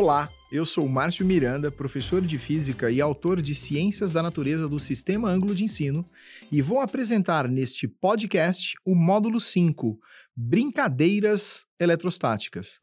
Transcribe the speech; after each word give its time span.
Olá, 0.00 0.30
eu 0.52 0.64
sou 0.64 0.88
Márcio 0.88 1.26
Miranda, 1.26 1.72
professor 1.72 2.22
de 2.22 2.38
Física 2.38 2.88
e 2.88 3.00
autor 3.00 3.42
de 3.42 3.52
Ciências 3.52 4.12
da 4.12 4.22
Natureza 4.22 4.68
do 4.68 4.78
Sistema 4.78 5.28
Ângulo 5.28 5.56
de 5.56 5.64
Ensino, 5.64 6.06
e 6.52 6.62
vou 6.62 6.80
apresentar 6.80 7.48
neste 7.48 7.88
podcast 7.88 8.74
o 8.84 8.94
módulo 8.94 9.40
5, 9.40 9.98
Brincadeiras 10.36 11.66
Eletrostáticas. 11.80 12.78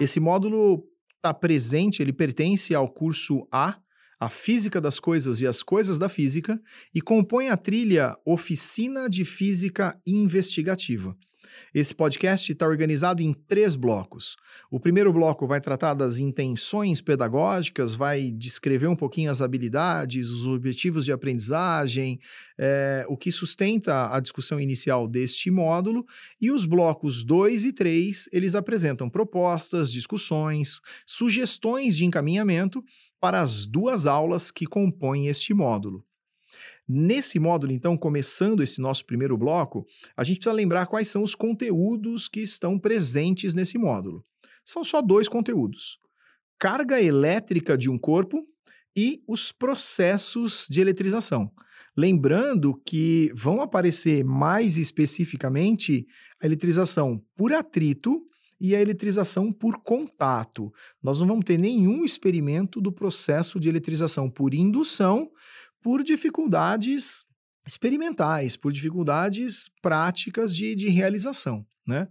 Esse 0.00 0.18
módulo 0.18 0.82
está 1.14 1.32
presente, 1.32 2.02
ele 2.02 2.12
pertence 2.12 2.74
ao 2.74 2.92
curso 2.92 3.46
A, 3.52 3.78
a 4.18 4.28
Física 4.28 4.80
das 4.80 4.98
Coisas 4.98 5.40
e 5.40 5.46
as 5.46 5.62
Coisas 5.62 5.96
da 5.96 6.08
Física, 6.08 6.60
e 6.92 7.00
compõe 7.00 7.50
a 7.50 7.56
trilha 7.56 8.16
Oficina 8.26 9.08
de 9.08 9.24
Física 9.24 9.96
Investigativa. 10.04 11.16
Esse 11.74 11.94
podcast 11.94 12.50
está 12.52 12.66
organizado 12.66 13.22
em 13.22 13.32
três 13.32 13.74
blocos. 13.74 14.36
O 14.70 14.80
primeiro 14.80 15.12
bloco 15.12 15.46
vai 15.46 15.60
tratar 15.60 15.94
das 15.94 16.18
intenções 16.18 17.00
pedagógicas, 17.00 17.94
vai 17.94 18.30
descrever 18.30 18.86
um 18.86 18.96
pouquinho 18.96 19.30
as 19.30 19.42
habilidades, 19.42 20.28
os 20.30 20.46
objetivos 20.46 21.04
de 21.04 21.12
aprendizagem, 21.12 22.18
é, 22.58 23.04
o 23.08 23.16
que 23.16 23.30
sustenta 23.30 24.14
a 24.14 24.20
discussão 24.20 24.60
inicial 24.60 25.06
deste 25.06 25.50
módulo. 25.50 26.04
E 26.40 26.50
os 26.50 26.64
blocos 26.64 27.24
2 27.24 27.64
e 27.64 27.72
3, 27.72 28.28
eles 28.32 28.54
apresentam 28.54 29.10
propostas, 29.10 29.90
discussões, 29.92 30.80
sugestões 31.06 31.96
de 31.96 32.04
encaminhamento 32.04 32.82
para 33.20 33.40
as 33.40 33.66
duas 33.66 34.06
aulas 34.06 34.50
que 34.50 34.66
compõem 34.66 35.26
este 35.26 35.52
módulo. 35.52 36.04
Nesse 36.88 37.38
módulo, 37.38 37.72
então, 37.72 37.98
começando 37.98 38.62
esse 38.62 38.80
nosso 38.80 39.04
primeiro 39.04 39.36
bloco, 39.36 39.84
a 40.16 40.24
gente 40.24 40.38
precisa 40.38 40.54
lembrar 40.54 40.86
quais 40.86 41.08
são 41.08 41.22
os 41.22 41.34
conteúdos 41.34 42.28
que 42.28 42.40
estão 42.40 42.78
presentes 42.78 43.52
nesse 43.52 43.76
módulo. 43.76 44.24
São 44.64 44.82
só 44.82 45.02
dois 45.02 45.28
conteúdos: 45.28 45.98
carga 46.58 47.00
elétrica 47.00 47.76
de 47.76 47.90
um 47.90 47.98
corpo 47.98 48.42
e 48.96 49.22
os 49.28 49.52
processos 49.52 50.66
de 50.70 50.80
eletrização. 50.80 51.52
Lembrando 51.94 52.80
que 52.86 53.30
vão 53.34 53.60
aparecer 53.60 54.24
mais 54.24 54.78
especificamente 54.78 56.06
a 56.42 56.46
eletrização 56.46 57.22
por 57.36 57.52
atrito 57.52 58.22
e 58.60 58.74
a 58.74 58.80
eletrização 58.80 59.52
por 59.52 59.82
contato. 59.82 60.72
Nós 61.02 61.20
não 61.20 61.28
vamos 61.28 61.44
ter 61.44 61.58
nenhum 61.58 62.04
experimento 62.04 62.80
do 62.80 62.92
processo 62.92 63.60
de 63.60 63.68
eletrização 63.68 64.30
por 64.30 64.54
indução, 64.54 65.30
por 65.82 66.02
dificuldades 66.02 67.24
experimentais, 67.66 68.56
por 68.56 68.72
dificuldades 68.72 69.70
práticas 69.82 70.54
de, 70.54 70.74
de 70.74 70.88
realização. 70.88 71.66
Né? 71.86 72.08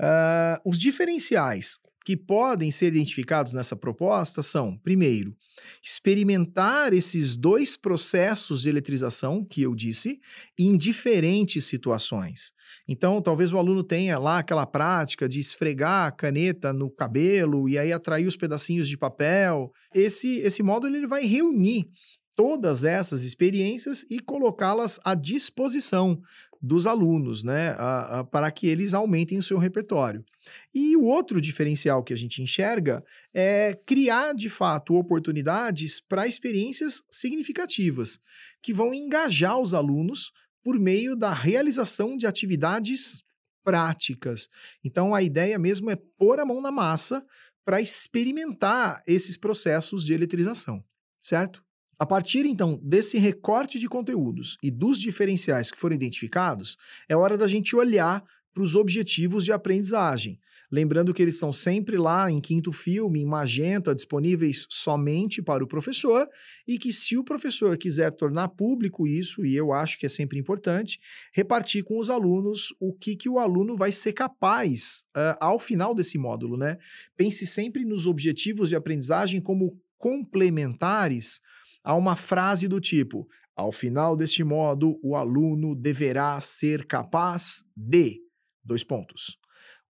Uh, 0.00 0.70
os 0.70 0.78
diferenciais 0.78 1.78
que 2.04 2.16
podem 2.16 2.70
ser 2.70 2.86
identificados 2.86 3.52
nessa 3.52 3.76
proposta 3.76 4.42
são, 4.42 4.78
primeiro, 4.78 5.36
experimentar 5.84 6.94
esses 6.94 7.36
dois 7.36 7.76
processos 7.76 8.62
de 8.62 8.70
eletrização 8.70 9.44
que 9.44 9.60
eu 9.60 9.74
disse 9.74 10.18
em 10.58 10.78
diferentes 10.78 11.66
situações. 11.66 12.52
Então, 12.88 13.20
talvez 13.20 13.52
o 13.52 13.58
aluno 13.58 13.84
tenha 13.84 14.18
lá 14.18 14.38
aquela 14.38 14.64
prática 14.64 15.28
de 15.28 15.38
esfregar 15.38 16.06
a 16.06 16.10
caneta 16.10 16.72
no 16.72 16.90
cabelo 16.90 17.68
e 17.68 17.76
aí 17.76 17.92
atrair 17.92 18.26
os 18.26 18.36
pedacinhos 18.36 18.88
de 18.88 18.96
papel. 18.96 19.70
Esse, 19.94 20.38
esse 20.38 20.62
módulo 20.62 20.96
ele 20.96 21.06
vai 21.06 21.26
reunir 21.26 21.90
todas 22.38 22.84
essas 22.84 23.24
experiências 23.24 24.06
e 24.08 24.20
colocá-las 24.20 25.00
à 25.04 25.16
disposição 25.16 26.22
dos 26.62 26.86
alunos, 26.86 27.42
né, 27.42 27.70
a, 27.70 28.20
a, 28.20 28.24
para 28.24 28.48
que 28.52 28.68
eles 28.68 28.94
aumentem 28.94 29.38
o 29.38 29.42
seu 29.42 29.58
repertório. 29.58 30.24
E 30.72 30.96
o 30.96 31.02
outro 31.02 31.40
diferencial 31.40 32.00
que 32.04 32.12
a 32.12 32.16
gente 32.16 32.40
enxerga 32.40 33.04
é 33.34 33.76
criar, 33.84 34.34
de 34.34 34.48
fato, 34.48 34.94
oportunidades 34.94 36.00
para 36.00 36.28
experiências 36.28 37.02
significativas, 37.10 38.20
que 38.62 38.72
vão 38.72 38.94
engajar 38.94 39.58
os 39.58 39.74
alunos 39.74 40.30
por 40.62 40.78
meio 40.78 41.16
da 41.16 41.32
realização 41.32 42.16
de 42.16 42.24
atividades 42.24 43.20
práticas. 43.64 44.48
Então, 44.84 45.12
a 45.12 45.24
ideia 45.24 45.58
mesmo 45.58 45.90
é 45.90 45.96
pôr 46.16 46.38
a 46.38 46.46
mão 46.46 46.60
na 46.60 46.70
massa 46.70 47.20
para 47.64 47.80
experimentar 47.80 49.02
esses 49.08 49.36
processos 49.36 50.04
de 50.04 50.12
eletrização, 50.12 50.84
certo? 51.20 51.66
A 51.98 52.06
partir 52.06 52.46
então 52.46 52.78
desse 52.80 53.18
recorte 53.18 53.78
de 53.78 53.88
conteúdos 53.88 54.56
e 54.62 54.70
dos 54.70 55.00
diferenciais 55.00 55.70
que 55.70 55.78
foram 55.78 55.96
identificados, 55.96 56.76
é 57.08 57.16
hora 57.16 57.36
da 57.36 57.48
gente 57.48 57.74
olhar 57.74 58.22
para 58.54 58.62
os 58.62 58.76
objetivos 58.76 59.44
de 59.44 59.52
aprendizagem. 59.52 60.38
Lembrando 60.70 61.14
que 61.14 61.22
eles 61.22 61.34
estão 61.34 61.52
sempre 61.52 61.96
lá 61.96 62.30
em 62.30 62.40
quinto 62.40 62.70
filme, 62.72 63.20
em 63.20 63.24
magenta, 63.24 63.94
disponíveis 63.94 64.66
somente 64.68 65.40
para 65.40 65.64
o 65.64 65.66
professor, 65.66 66.28
e 66.66 66.78
que 66.78 66.92
se 66.92 67.16
o 67.16 67.24
professor 67.24 67.76
quiser 67.78 68.10
tornar 68.12 68.48
público 68.48 69.06
isso, 69.06 69.46
e 69.46 69.56
eu 69.56 69.72
acho 69.72 69.98
que 69.98 70.04
é 70.04 70.10
sempre 70.10 70.38
importante, 70.38 71.00
repartir 71.32 71.82
com 71.82 71.98
os 71.98 72.10
alunos 72.10 72.74
o 72.78 72.92
que, 72.92 73.16
que 73.16 73.30
o 73.30 73.38
aluno 73.38 73.76
vai 73.76 73.90
ser 73.90 74.12
capaz 74.12 75.04
uh, 75.16 75.38
ao 75.40 75.58
final 75.58 75.94
desse 75.94 76.18
módulo, 76.18 76.58
né? 76.58 76.76
Pense 77.16 77.46
sempre 77.46 77.84
nos 77.84 78.06
objetivos 78.06 78.68
de 78.68 78.76
aprendizagem 78.76 79.40
como 79.40 79.80
complementares 79.96 81.40
Há 81.88 81.94
uma 81.94 82.16
frase 82.16 82.68
do 82.68 82.78
tipo: 82.78 83.26
ao 83.56 83.72
final 83.72 84.14
deste 84.14 84.44
modo, 84.44 85.00
o 85.02 85.16
aluno 85.16 85.74
deverá 85.74 86.38
ser 86.38 86.86
capaz 86.86 87.64
de. 87.74 88.20
Dois 88.62 88.84
pontos. 88.84 89.38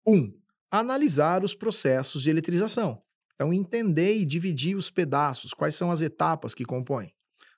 Um, 0.03 0.33
analisar 0.71 1.43
os 1.43 1.53
processos 1.53 2.23
de 2.23 2.31
eletrização. 2.31 2.99
Então, 3.35 3.53
entender 3.53 4.15
e 4.15 4.25
dividir 4.25 4.75
os 4.75 4.89
pedaços, 4.89 5.53
quais 5.53 5.75
são 5.75 5.91
as 5.91 6.01
etapas 6.01 6.55
que 6.55 6.65
compõem. 6.65 7.13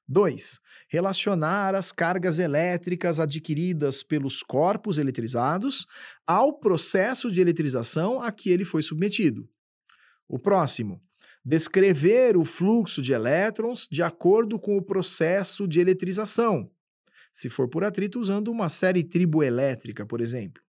2. 0.05 0.59
Relacionar 0.89 1.73
as 1.73 1.93
cargas 1.93 2.37
elétricas 2.37 3.21
adquiridas 3.21 4.03
pelos 4.03 4.43
corpos 4.43 4.97
eletrizados 4.97 5.85
ao 6.27 6.59
processo 6.59 7.31
de 7.31 7.39
eletrização 7.39 8.21
a 8.21 8.33
que 8.33 8.49
ele 8.49 8.65
foi 8.65 8.83
submetido. 8.83 9.47
O 10.27 10.37
próximo, 10.37 11.01
descrever 11.45 12.35
o 12.35 12.43
fluxo 12.43 13.03
de 13.03 13.13
elétrons 13.13 13.87
de 13.89 14.01
acordo 14.01 14.57
com 14.57 14.75
o 14.77 14.81
processo 14.81 15.67
de 15.67 15.79
eletrização, 15.79 16.71
se 17.31 17.49
for 17.49 17.69
por 17.69 17.83
atrito 17.83 18.19
usando 18.19 18.49
uma 18.49 18.67
série 18.67 19.03
triboelétrica, 19.03 20.05
por 20.05 20.21
exemplo. 20.21 20.63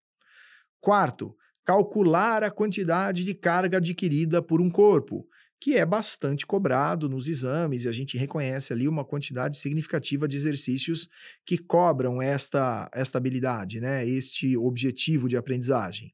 Quarto, 0.80 1.36
calcular 1.64 2.42
a 2.42 2.50
quantidade 2.50 3.24
de 3.24 3.34
carga 3.34 3.78
adquirida 3.78 4.42
por 4.42 4.60
um 4.60 4.68
corpo, 4.68 5.24
que 5.60 5.76
é 5.76 5.86
bastante 5.86 6.44
cobrado 6.44 7.08
nos 7.08 7.28
exames 7.28 7.84
e 7.84 7.88
a 7.88 7.92
gente 7.92 8.18
reconhece 8.18 8.72
ali 8.72 8.88
uma 8.88 9.04
quantidade 9.04 9.56
significativa 9.56 10.26
de 10.26 10.36
exercícios 10.36 11.08
que 11.46 11.56
cobram 11.56 12.20
esta, 12.20 12.90
esta 12.92 13.16
habilidade, 13.16 13.80
né? 13.80 14.06
este 14.06 14.56
objetivo 14.56 15.28
de 15.28 15.36
aprendizagem. 15.36 16.12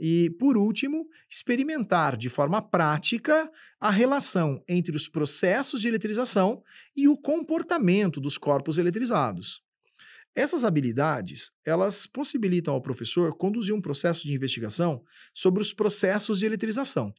E, 0.00 0.30
por 0.30 0.56
último, 0.56 1.06
experimentar 1.28 2.16
de 2.16 2.30
forma 2.30 2.62
prática 2.62 3.50
a 3.78 3.90
relação 3.90 4.64
entre 4.66 4.96
os 4.96 5.08
processos 5.08 5.82
de 5.82 5.88
eletrização 5.88 6.62
e 6.96 7.06
o 7.06 7.18
comportamento 7.18 8.18
dos 8.18 8.38
corpos 8.38 8.78
eletrizados. 8.78 9.62
Essas 10.34 10.64
habilidades, 10.64 11.52
elas 11.66 12.06
possibilitam 12.06 12.72
ao 12.72 12.80
professor 12.80 13.36
conduzir 13.36 13.74
um 13.74 13.80
processo 13.80 14.26
de 14.26 14.32
investigação 14.32 15.04
sobre 15.34 15.60
os 15.60 15.74
processos 15.74 16.38
de 16.38 16.46
eletrização 16.46 17.12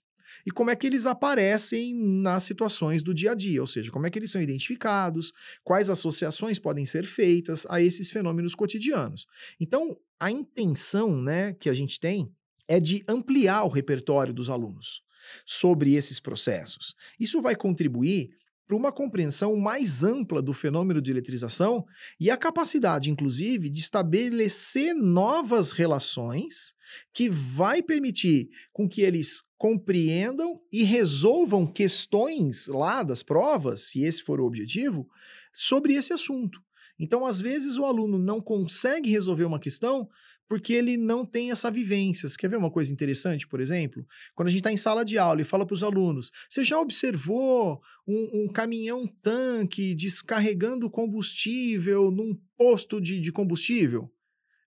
e 0.44 0.50
como 0.50 0.72
é 0.72 0.76
que 0.76 0.88
eles 0.88 1.06
aparecem 1.06 1.94
nas 1.94 2.46
situações 2.46 3.04
do 3.04 3.14
dia 3.14 3.34
a 3.34 3.36
dia, 3.36 3.62
ou 3.62 3.68
seja, 3.68 3.92
como 3.92 4.08
é 4.08 4.10
que 4.10 4.18
eles 4.18 4.32
são 4.32 4.42
identificados, 4.42 5.34
quais 5.64 5.90
associações 5.90 6.58
podem 6.58 6.86
ser 6.86 7.06
feitas 7.06 7.66
a 7.70 7.80
esses 7.80 8.10
fenômenos 8.10 8.56
cotidianos. 8.56 9.28
Então, 9.60 9.96
a 10.20 10.32
intenção, 10.32 11.22
né, 11.22 11.54
que 11.54 11.70
a 11.70 11.74
gente 11.74 12.00
tem 12.00 12.34
é 12.72 12.80
de 12.80 13.04
ampliar 13.06 13.66
o 13.66 13.68
repertório 13.68 14.34
dos 14.34 14.50
alunos 14.50 15.02
sobre 15.46 15.96
esses 15.96 16.22
processos. 16.22 16.96
Isso 17.20 17.42
vai 17.42 17.54
contribuir 17.54 18.30
para 18.66 18.78
uma 18.78 18.94
compreensão 18.94 19.58
mais 19.58 20.06
ampla 20.06 20.42
do 20.42 20.54
fenômeno 20.54 21.02
de 21.02 21.12
eletrização 21.12 21.86
e 22.18 22.32
a 22.32 22.38
capacidade, 22.38 23.12
inclusive, 23.12 23.70
de 23.70 23.82
estabelecer 23.82 24.96
novas 24.96 25.74
relações 25.74 26.74
que 27.14 27.28
vai 27.30 27.84
permitir 27.84 28.50
com 28.72 28.88
que 28.88 29.02
eles 29.02 29.44
compreendam 29.58 30.58
e 30.72 30.84
resolvam 30.84 31.68
questões 31.68 32.68
lá 32.68 33.04
das 33.04 33.22
provas, 33.22 33.82
se 33.82 34.02
esse 34.06 34.24
for 34.24 34.40
o 34.40 34.46
objetivo, 34.46 35.10
sobre 35.52 35.96
esse 35.96 36.14
assunto. 36.14 36.58
Então, 36.98 37.26
às 37.26 37.42
vezes, 37.42 37.78
o 37.78 37.84
aluno 37.84 38.18
não 38.18 38.40
consegue 38.40 39.12
resolver 39.12 39.44
uma 39.44 39.60
questão 39.60 40.08
porque 40.52 40.74
ele 40.74 40.98
não 40.98 41.26
tem 41.26 41.50
essa 41.50 41.72
vivência. 41.72 42.28
Você 42.28 42.36
quer 42.36 42.50
ver 42.50 42.58
uma 42.58 42.70
coisa 42.70 42.92
interessante, 42.92 43.48
por 43.48 43.62
exemplo? 43.62 44.06
Quando 44.36 44.50
a 44.50 44.52
gente 44.52 44.60
está 44.60 44.70
em 44.70 44.76
sala 44.76 45.06
de 45.06 45.18
aula 45.18 45.40
e 45.40 45.46
fala 45.46 45.66
para 45.66 45.74
os 45.74 45.82
alunos: 45.82 46.30
você 46.50 46.62
já 46.62 46.78
observou 46.78 47.82
um, 48.06 48.44
um 48.44 48.48
caminhão-tanque 48.52 49.96
descarregando 49.96 50.90
combustível 50.90 52.12
num 52.12 52.38
posto 52.58 53.00
de, 53.00 53.22
de 53.22 53.32
combustível? 53.32 54.12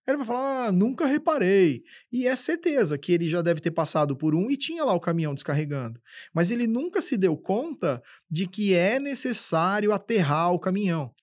Ele 0.09 0.17
vai 0.17 0.27
falar, 0.27 0.69
ah, 0.69 0.73
nunca 0.73 1.05
reparei. 1.05 1.83
E 2.11 2.27
é 2.27 2.35
certeza 2.35 2.97
que 2.97 3.13
ele 3.13 3.29
já 3.29 3.43
deve 3.43 3.61
ter 3.61 3.71
passado 3.71 4.17
por 4.17 4.35
um 4.35 4.51
e 4.51 4.57
tinha 4.57 4.87
lá 4.87 4.95
o 4.95 5.01
caminhão 5.01 5.35
descarregando. 5.35 6.01
Mas 6.33 6.51
ele 6.51 6.67
nunca 6.67 7.03
se 7.03 7.15
deu 7.19 7.37
conta 7.37 8.03
de 8.31 8.47
que 8.47 8.73
é 8.73 8.99
necessário 8.99 9.93
aterrar 9.93 10.51
o 10.51 10.59
caminhão 10.59 11.14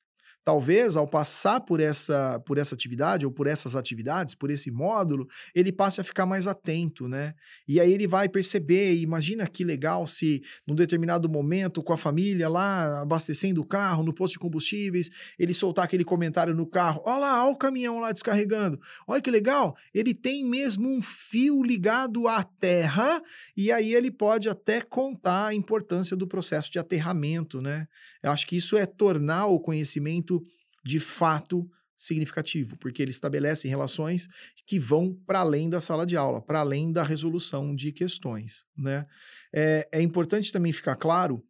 talvez 0.43 0.95
ao 0.95 1.07
passar 1.07 1.61
por 1.61 1.79
essa, 1.79 2.39
por 2.45 2.57
essa 2.57 2.73
atividade 2.73 3.25
ou 3.25 3.31
por 3.31 3.47
essas 3.47 3.75
atividades, 3.75 4.33
por 4.33 4.49
esse 4.49 4.71
módulo, 4.71 5.27
ele 5.53 5.71
passe 5.71 6.01
a 6.01 6.03
ficar 6.03 6.25
mais 6.25 6.47
atento, 6.47 7.07
né? 7.07 7.33
E 7.67 7.79
aí 7.79 7.91
ele 7.93 8.07
vai 8.07 8.27
perceber, 8.27 8.95
imagina 8.95 9.47
que 9.47 9.63
legal 9.63 10.07
se 10.07 10.41
num 10.65 10.75
determinado 10.75 11.29
momento 11.29 11.83
com 11.83 11.93
a 11.93 11.97
família 11.97 12.49
lá 12.49 13.01
abastecendo 13.01 13.61
o 13.61 13.65
carro 13.65 14.03
no 14.03 14.13
posto 14.13 14.33
de 14.33 14.39
combustíveis, 14.39 15.09
ele 15.37 15.53
soltar 15.53 15.85
aquele 15.85 16.03
comentário 16.03 16.55
no 16.55 16.65
carro, 16.65 17.01
olha 17.05 17.17
lá, 17.17 17.43
olha 17.43 17.53
o 17.53 17.57
caminhão 17.57 17.99
lá 17.99 18.11
descarregando. 18.11 18.79
Olha 19.07 19.21
que 19.21 19.29
legal, 19.29 19.75
ele 19.93 20.13
tem 20.13 20.43
mesmo 20.43 20.89
um 20.89 21.01
fio 21.01 21.63
ligado 21.63 22.27
à 22.27 22.43
terra 22.43 23.21
e 23.55 23.71
aí 23.71 23.93
ele 23.93 24.09
pode 24.09 24.49
até 24.49 24.81
contar 24.81 25.47
a 25.47 25.53
importância 25.53 26.15
do 26.15 26.27
processo 26.27 26.71
de 26.71 26.79
aterramento, 26.79 27.61
né? 27.61 27.87
Eu 28.23 28.31
acho 28.31 28.45
que 28.45 28.55
isso 28.55 28.77
é 28.77 28.85
tornar 28.85 29.47
o 29.47 29.59
conhecimento 29.59 30.30
de 30.83 30.99
fato 30.99 31.69
significativo, 31.97 32.75
porque 32.77 33.01
ele 33.01 33.11
estabelece 33.11 33.67
relações 33.67 34.27
que 34.65 34.79
vão 34.79 35.13
para 35.25 35.39
além 35.39 35.69
da 35.69 35.79
sala 35.79 36.05
de 36.05 36.17
aula, 36.17 36.41
para 36.41 36.59
além 36.59 36.91
da 36.91 37.03
resolução 37.03 37.75
de 37.75 37.91
questões. 37.91 38.65
Né? 38.75 39.05
É, 39.53 39.87
é 39.91 40.01
importante 40.01 40.51
também 40.51 40.73
ficar 40.73 40.95
claro 40.95 41.45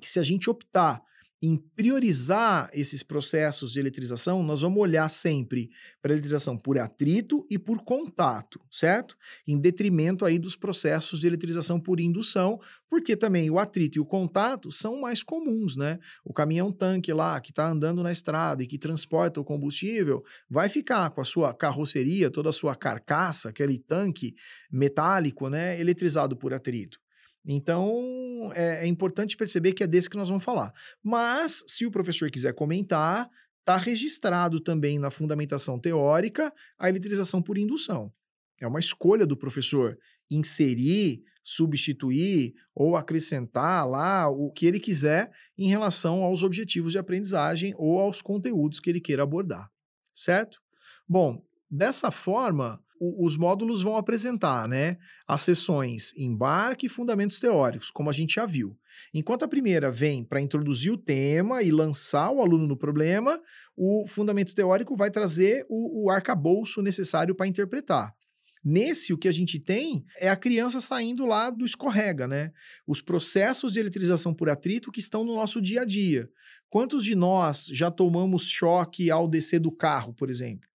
que 0.00 0.08
se 0.08 0.18
a 0.18 0.22
gente 0.22 0.50
optar 0.50 1.02
em 1.42 1.56
priorizar 1.56 2.68
esses 2.74 3.02
processos 3.02 3.72
de 3.72 3.80
eletrização, 3.80 4.42
nós 4.42 4.60
vamos 4.60 4.78
olhar 4.78 5.08
sempre 5.08 5.70
para 6.02 6.12
a 6.12 6.14
eletrização 6.14 6.56
por 6.56 6.78
atrito 6.78 7.46
e 7.48 7.58
por 7.58 7.82
contato, 7.82 8.60
certo? 8.70 9.16
Em 9.48 9.58
detrimento 9.58 10.26
aí 10.26 10.38
dos 10.38 10.54
processos 10.54 11.20
de 11.20 11.26
eletrização 11.26 11.80
por 11.80 11.98
indução, 11.98 12.60
porque 12.90 13.16
também 13.16 13.48
o 13.48 13.58
atrito 13.58 13.96
e 13.96 14.00
o 14.00 14.04
contato 14.04 14.70
são 14.70 15.00
mais 15.00 15.22
comuns, 15.22 15.76
né? 15.76 15.98
O 16.22 16.34
caminhão-tanque 16.34 17.10
lá 17.12 17.40
que 17.40 17.52
está 17.52 17.70
andando 17.70 18.02
na 18.02 18.12
estrada 18.12 18.62
e 18.62 18.66
que 18.66 18.78
transporta 18.78 19.40
o 19.40 19.44
combustível 19.44 20.22
vai 20.48 20.68
ficar 20.68 21.08
com 21.10 21.22
a 21.22 21.24
sua 21.24 21.54
carroceria, 21.54 22.30
toda 22.30 22.50
a 22.50 22.52
sua 22.52 22.76
carcaça, 22.76 23.48
aquele 23.48 23.78
tanque 23.78 24.34
metálico, 24.70 25.48
né, 25.48 25.80
eletrizado 25.80 26.36
por 26.36 26.52
atrito. 26.52 26.98
Então, 27.44 28.50
é, 28.54 28.84
é, 28.84 28.86
importante 28.86 29.36
perceber 29.36 29.72
que 29.72 29.82
é 29.82 29.86
desse 29.86 30.10
que 30.10 30.16
nós 30.16 30.28
vamos 30.28 30.44
falar. 30.44 30.72
Mas, 31.02 31.64
se 31.66 31.86
o 31.86 31.90
professor 31.90 32.30
quiser 32.30 32.54
comentar, 32.54 33.28
está 33.60 33.76
registrado 33.76 34.60
também 34.60 34.98
na 34.98 35.10
fundamentação 35.10 35.78
teórica 35.78 36.52
a 36.78 36.88
eletrização 36.88 37.40
por 37.42 37.56
indução. 37.56 38.12
É 38.60 38.66
uma 38.66 38.80
escolha 38.80 39.26
do 39.26 39.36
professor 39.36 39.98
inserir, 40.30 41.22
substituir 41.42 42.54
ou 42.74 42.96
acrescentar 42.96 43.88
lá 43.88 44.28
o 44.28 44.50
que 44.50 44.66
ele 44.66 44.78
quiser 44.78 45.30
em 45.56 45.68
relação 45.68 46.22
aos 46.22 46.42
objetivos 46.42 46.92
de 46.92 46.98
aprendizagem 46.98 47.74
ou 47.76 47.98
aos 47.98 48.20
conteúdos 48.20 48.80
que 48.80 48.90
ele 48.90 49.00
queira 49.00 49.22
abordar, 49.22 49.70
certo? 50.14 50.60
Bom, 51.08 51.42
dessa 51.70 52.10
forma, 52.10 52.80
o, 53.00 53.24
os 53.24 53.36
módulos 53.38 53.82
vão 53.82 53.96
apresentar, 53.96 54.68
né, 54.68 54.98
as 55.26 55.40
sessões 55.40 56.12
embarque 56.16 56.86
e 56.86 56.90
fundamentos 56.90 57.40
teóricos, 57.40 57.90
como 57.90 58.10
a 58.10 58.12
gente 58.12 58.34
já 58.34 58.44
viu. 58.44 58.76
Enquanto 59.14 59.44
a 59.44 59.48
primeira 59.48 59.90
vem 59.90 60.22
para 60.22 60.42
introduzir 60.42 60.92
o 60.92 60.98
tema 60.98 61.62
e 61.62 61.72
lançar 61.72 62.30
o 62.30 62.42
aluno 62.42 62.66
no 62.66 62.76
problema, 62.76 63.40
o 63.74 64.04
fundamento 64.06 64.54
teórico 64.54 64.94
vai 64.94 65.10
trazer 65.10 65.64
o, 65.68 66.04
o 66.04 66.10
arcabouço 66.10 66.82
necessário 66.82 67.34
para 67.34 67.48
interpretar. 67.48 68.14
Nesse, 68.62 69.14
o 69.14 69.16
que 69.16 69.26
a 69.26 69.32
gente 69.32 69.58
tem 69.58 70.04
é 70.18 70.28
a 70.28 70.36
criança 70.36 70.82
saindo 70.82 71.24
lá 71.24 71.48
do 71.48 71.64
escorrega, 71.64 72.28
né? 72.28 72.52
Os 72.86 73.00
processos 73.00 73.72
de 73.72 73.80
eletrização 73.80 74.34
por 74.34 74.50
atrito 74.50 74.92
que 74.92 75.00
estão 75.00 75.24
no 75.24 75.34
nosso 75.34 75.62
dia 75.62 75.80
a 75.80 75.84
dia. 75.86 76.28
Quantos 76.68 77.02
de 77.02 77.14
nós 77.14 77.66
já 77.72 77.90
tomamos 77.90 78.46
choque 78.50 79.10
ao 79.10 79.26
descer 79.26 79.60
do 79.60 79.72
carro, 79.72 80.12
por 80.12 80.28
exemplo? 80.28 80.69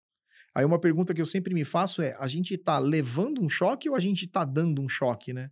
Aí 0.55 0.63
uma 0.63 0.79
pergunta 0.79 1.13
que 1.13 1.21
eu 1.21 1.25
sempre 1.25 1.53
me 1.53 1.65
faço 1.65 2.01
é: 2.01 2.15
a 2.17 2.27
gente 2.27 2.53
está 2.53 2.79
levando 2.79 3.43
um 3.43 3.49
choque 3.49 3.89
ou 3.89 3.95
a 3.95 3.99
gente 3.99 4.23
está 4.25 4.45
dando 4.45 4.81
um 4.81 4.87
choque, 4.87 5.33
né? 5.33 5.51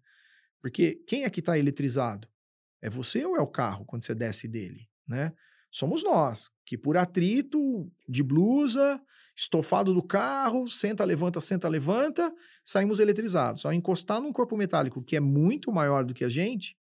Porque 0.61 0.95
quem 1.05 1.25
é 1.25 1.29
que 1.29 1.41
está 1.41 1.59
eletrizado? 1.59 2.27
É 2.81 2.89
você 2.89 3.25
ou 3.25 3.35
é 3.35 3.41
o 3.41 3.47
carro 3.47 3.85
quando 3.85 4.03
você 4.03 4.15
desce 4.15 4.47
dele, 4.47 4.87
né? 5.05 5.33
Somos 5.69 6.03
nós, 6.03 6.49
que 6.65 6.77
por 6.77 6.95
atrito 6.95 7.91
de 8.07 8.23
blusa, 8.23 9.01
estofado 9.35 9.93
do 9.93 10.03
carro, 10.03 10.67
senta, 10.67 11.03
levanta, 11.03 11.41
senta, 11.41 11.67
levanta, 11.67 12.33
saímos 12.63 12.99
eletrizados. 12.99 13.65
Ao 13.65 13.73
encostar 13.73 14.21
num 14.21 14.31
corpo 14.31 14.55
metálico 14.55 15.03
que 15.03 15.15
é 15.15 15.19
muito 15.19 15.71
maior 15.71 16.05
do 16.05 16.13
que 16.13 16.23
a 16.23 16.29
gente 16.29 16.77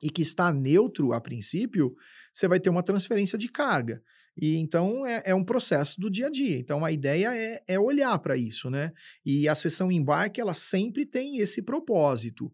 e 0.00 0.08
que 0.08 0.22
está 0.22 0.52
neutro 0.52 1.12
a 1.12 1.20
princípio, 1.20 1.94
você 2.32 2.46
vai 2.46 2.60
ter 2.60 2.70
uma 2.70 2.82
transferência 2.82 3.36
de 3.36 3.48
carga. 3.48 4.02
E 4.36 4.56
então 4.56 5.06
é, 5.06 5.22
é, 5.26 5.34
um 5.34 5.44
processo 5.44 6.00
do 6.00 6.10
dia 6.10 6.26
a 6.26 6.30
dia. 6.30 6.58
Então 6.58 6.84
a 6.84 6.90
ideia 6.90 7.34
é, 7.36 7.62
é 7.66 7.78
olhar 7.78 8.18
para 8.18 8.36
isso, 8.36 8.68
né? 8.68 8.92
E 9.24 9.48
a 9.48 9.54
sessão 9.54 9.92
embarque 9.92 10.40
ela 10.40 10.54
sempre 10.54 11.06
tem 11.06 11.38
esse 11.38 11.62
propósito: 11.62 12.52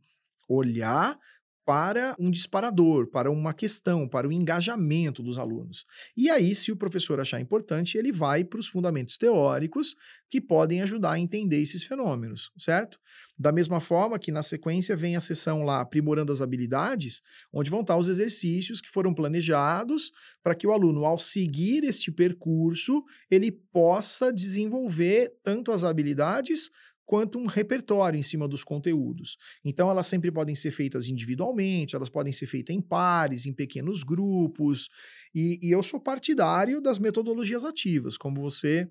olhar 0.48 1.18
para 1.64 2.16
um 2.18 2.30
disparador, 2.30 3.08
para 3.08 3.30
uma 3.30 3.54
questão, 3.54 4.08
para 4.08 4.26
o 4.26 4.32
engajamento 4.32 5.22
dos 5.22 5.38
alunos. 5.38 5.84
E 6.16 6.28
aí, 6.28 6.54
se 6.54 6.72
o 6.72 6.76
professor 6.76 7.20
achar 7.20 7.40
importante, 7.40 7.96
ele 7.96 8.12
vai 8.12 8.44
para 8.44 8.58
os 8.58 8.66
fundamentos 8.66 9.16
teóricos 9.16 9.94
que 10.30 10.40
podem 10.40 10.82
ajudar 10.82 11.12
a 11.12 11.18
entender 11.18 11.60
esses 11.60 11.84
fenômenos, 11.84 12.50
certo? 12.58 12.98
Da 13.38 13.50
mesma 13.50 13.80
forma 13.80 14.18
que 14.18 14.30
na 14.30 14.42
sequência 14.42 14.94
vem 14.94 15.16
a 15.16 15.20
sessão 15.20 15.62
lá 15.62 15.80
aprimorando 15.80 16.30
as 16.30 16.42
habilidades, 16.42 17.22
onde 17.52 17.70
vão 17.70 17.80
estar 17.80 17.96
os 17.96 18.08
exercícios 18.08 18.80
que 18.80 18.90
foram 18.90 19.14
planejados 19.14 20.10
para 20.42 20.54
que 20.54 20.66
o 20.66 20.72
aluno, 20.72 21.04
ao 21.06 21.18
seguir 21.18 21.84
este 21.84 22.12
percurso, 22.12 23.02
ele 23.30 23.50
possa 23.50 24.32
desenvolver 24.32 25.32
tanto 25.42 25.72
as 25.72 25.84
habilidades 25.84 26.70
quanto 27.10 27.40
um 27.40 27.46
repertório 27.46 28.16
em 28.16 28.22
cima 28.22 28.46
dos 28.46 28.62
conteúdos. 28.62 29.36
Então, 29.64 29.90
elas 29.90 30.06
sempre 30.06 30.30
podem 30.30 30.54
ser 30.54 30.70
feitas 30.70 31.08
individualmente, 31.08 31.96
elas 31.96 32.08
podem 32.08 32.32
ser 32.32 32.46
feitas 32.46 32.76
em 32.76 32.80
pares, 32.80 33.46
em 33.46 33.52
pequenos 33.52 34.04
grupos. 34.04 34.88
E, 35.34 35.58
e 35.60 35.72
eu 35.72 35.82
sou 35.82 35.98
partidário 35.98 36.80
das 36.80 37.00
metodologias 37.00 37.64
ativas, 37.64 38.16
como 38.16 38.40
você 38.40 38.88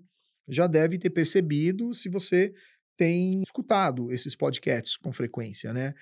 já 0.50 0.68
deve 0.68 0.98
ter 0.98 1.12
percebido 1.12 1.94
se 1.94 2.10
você 2.10 2.54
tem 2.98 3.42
escutado 3.42 4.12
esses 4.12 4.36
podcasts 4.36 4.98
com 4.98 5.14
frequência, 5.14 5.72
né? 5.72 5.94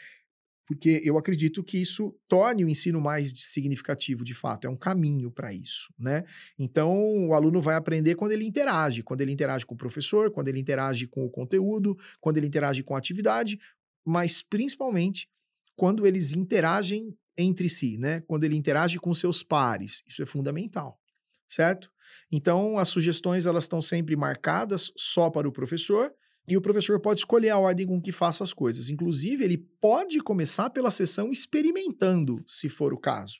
Porque 0.67 1.01
eu 1.03 1.17
acredito 1.17 1.63
que 1.63 1.77
isso 1.77 2.13
torne 2.27 2.65
o 2.65 2.69
ensino 2.69 2.99
mais 2.99 3.31
significativo, 3.37 4.25
de 4.25 4.33
fato, 4.33 4.67
é 4.67 4.69
um 4.69 4.75
caminho 4.75 5.31
para 5.31 5.53
isso, 5.53 5.93
né? 5.97 6.25
Então, 6.59 7.27
o 7.27 7.33
aluno 7.33 7.61
vai 7.61 7.75
aprender 7.75 8.15
quando 8.15 8.33
ele 8.33 8.45
interage, 8.45 9.01
quando 9.01 9.21
ele 9.21 9.31
interage 9.31 9.65
com 9.65 9.75
o 9.75 9.77
professor, 9.77 10.29
quando 10.29 10.49
ele 10.49 10.59
interage 10.59 11.07
com 11.07 11.25
o 11.25 11.29
conteúdo, 11.29 11.97
quando 12.19 12.37
ele 12.37 12.47
interage 12.47 12.83
com 12.83 12.95
a 12.95 12.97
atividade, 12.97 13.57
mas 14.05 14.41
principalmente 14.41 15.29
quando 15.73 16.05
eles 16.05 16.33
interagem 16.33 17.15
entre 17.37 17.69
si, 17.69 17.97
né? 17.97 18.21
Quando 18.27 18.43
ele 18.43 18.57
interage 18.57 18.99
com 18.99 19.13
seus 19.13 19.43
pares, 19.43 20.03
isso 20.05 20.21
é 20.21 20.25
fundamental, 20.25 20.99
certo? 21.47 21.89
Então, 22.29 22.77
as 22.77 22.89
sugestões 22.89 23.45
elas 23.45 23.63
estão 23.63 23.81
sempre 23.81 24.17
marcadas 24.17 24.91
só 24.97 25.29
para 25.29 25.47
o 25.47 25.51
professor 25.51 26.11
e 26.47 26.55
o 26.55 26.61
professor 26.61 26.99
pode 26.99 27.19
escolher 27.19 27.49
a 27.49 27.57
ordem 27.57 27.85
com 27.85 28.01
que 28.01 28.11
faça 28.11 28.43
as 28.43 28.53
coisas. 28.53 28.89
Inclusive, 28.89 29.43
ele 29.43 29.57
pode 29.57 30.19
começar 30.21 30.69
pela 30.69 30.89
sessão 30.89 31.29
experimentando, 31.29 32.41
se 32.47 32.69
for 32.69 32.93
o 32.93 32.99
caso. 32.99 33.39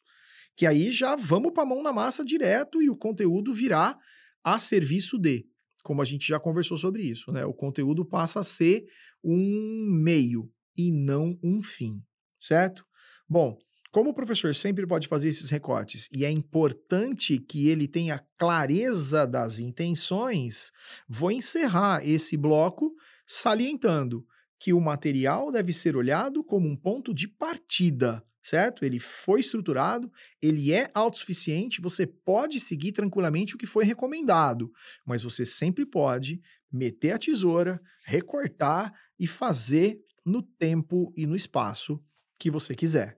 Que 0.58 0.66
aí 0.66 0.92
já 0.92 1.16
vamos 1.16 1.54
para 1.54 1.64
a 1.64 1.66
mão 1.66 1.82
na 1.82 1.94
massa 1.94 2.26
direto 2.26 2.82
e 2.82 2.90
o 2.90 2.98
conteúdo 2.98 3.54
virá 3.54 3.98
a 4.44 4.60
serviço 4.60 5.18
de. 5.18 5.46
Como 5.84 6.02
a 6.02 6.06
gente 6.06 6.28
já 6.28 6.38
conversou 6.38 6.78
sobre 6.78 7.04
isso, 7.04 7.32
né? 7.32 7.46
O 7.46 7.54
conteúdo 7.54 8.04
passa 8.04 8.42
a 8.42 8.44
ser 8.44 8.86
um 9.24 9.88
meio 9.90 10.52
e 10.76 10.92
não 10.92 11.40
um 11.42 11.62
fim, 11.62 12.04
certo? 12.38 12.86
Bom, 13.30 13.58
como 13.98 14.12
o 14.12 14.14
professor 14.14 14.54
sempre 14.54 14.86
pode 14.86 15.08
fazer 15.08 15.30
esses 15.30 15.50
recortes 15.50 16.08
e 16.14 16.24
é 16.24 16.30
importante 16.30 17.40
que 17.40 17.68
ele 17.68 17.88
tenha 17.88 18.24
clareza 18.38 19.26
das 19.26 19.58
intenções, 19.58 20.72
vou 21.10 21.32
encerrar 21.32 22.08
esse 22.08 22.38
bloco 22.38 22.94
salientando 23.26 24.24
que 24.60 24.72
o 24.72 24.80
material 24.80 25.52
deve 25.52 25.74
ser 25.74 25.96
olhado 25.96 26.44
como 26.44 26.70
um 26.70 26.76
ponto 26.76 27.12
de 27.12 27.28
partida, 27.28 28.24
certo? 28.44 28.86
Ele 28.86 29.00
foi 29.00 29.40
estruturado, 29.40 30.12
ele 30.40 30.72
é 30.72 30.92
autossuficiente, 30.94 31.82
você 31.82 32.06
pode 32.06 32.60
seguir 32.60 32.92
tranquilamente 32.92 33.56
o 33.56 33.58
que 33.58 33.66
foi 33.66 33.84
recomendado, 33.84 34.72
mas 35.04 35.24
você 35.24 35.44
sempre 35.44 35.88
pode 35.88 36.40
meter 36.72 37.14
a 37.14 37.18
tesoura, 37.18 37.82
recortar 38.06 38.94
e 39.18 39.26
fazer 39.26 40.00
no 40.24 40.44
tempo 40.44 41.12
e 41.18 41.26
no 41.26 41.36
espaço 41.36 42.00
que 42.38 42.52
você 42.52 42.76
quiser. 42.76 43.18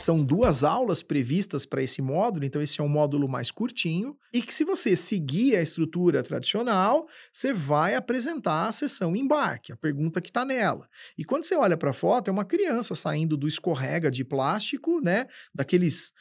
São 0.00 0.16
duas 0.16 0.64
aulas 0.64 1.02
previstas 1.02 1.64
para 1.64 1.82
esse 1.82 2.02
módulo, 2.02 2.44
então 2.44 2.60
esse 2.60 2.80
é 2.80 2.82
um 2.82 2.88
módulo 2.88 3.28
mais 3.28 3.50
curtinho, 3.50 4.16
e 4.32 4.42
que 4.42 4.52
se 4.52 4.64
você 4.64 4.96
seguir 4.96 5.54
a 5.56 5.62
estrutura 5.62 6.22
tradicional, 6.22 7.06
você 7.30 7.52
vai 7.52 7.94
apresentar 7.94 8.66
a 8.66 8.72
sessão 8.72 9.14
embarque, 9.14 9.72
a 9.72 9.76
pergunta 9.76 10.20
que 10.20 10.30
está 10.30 10.44
nela. 10.44 10.88
E 11.16 11.24
quando 11.24 11.44
você 11.44 11.54
olha 11.54 11.76
para 11.76 11.90
a 11.90 11.92
foto, 11.92 12.28
é 12.28 12.32
uma 12.32 12.44
criança 12.44 12.94
saindo 12.94 13.36
do 13.36 13.46
escorrega 13.46 14.10
de 14.10 14.24
plástico, 14.24 15.00
né? 15.00 15.26
Daqueles 15.54 16.12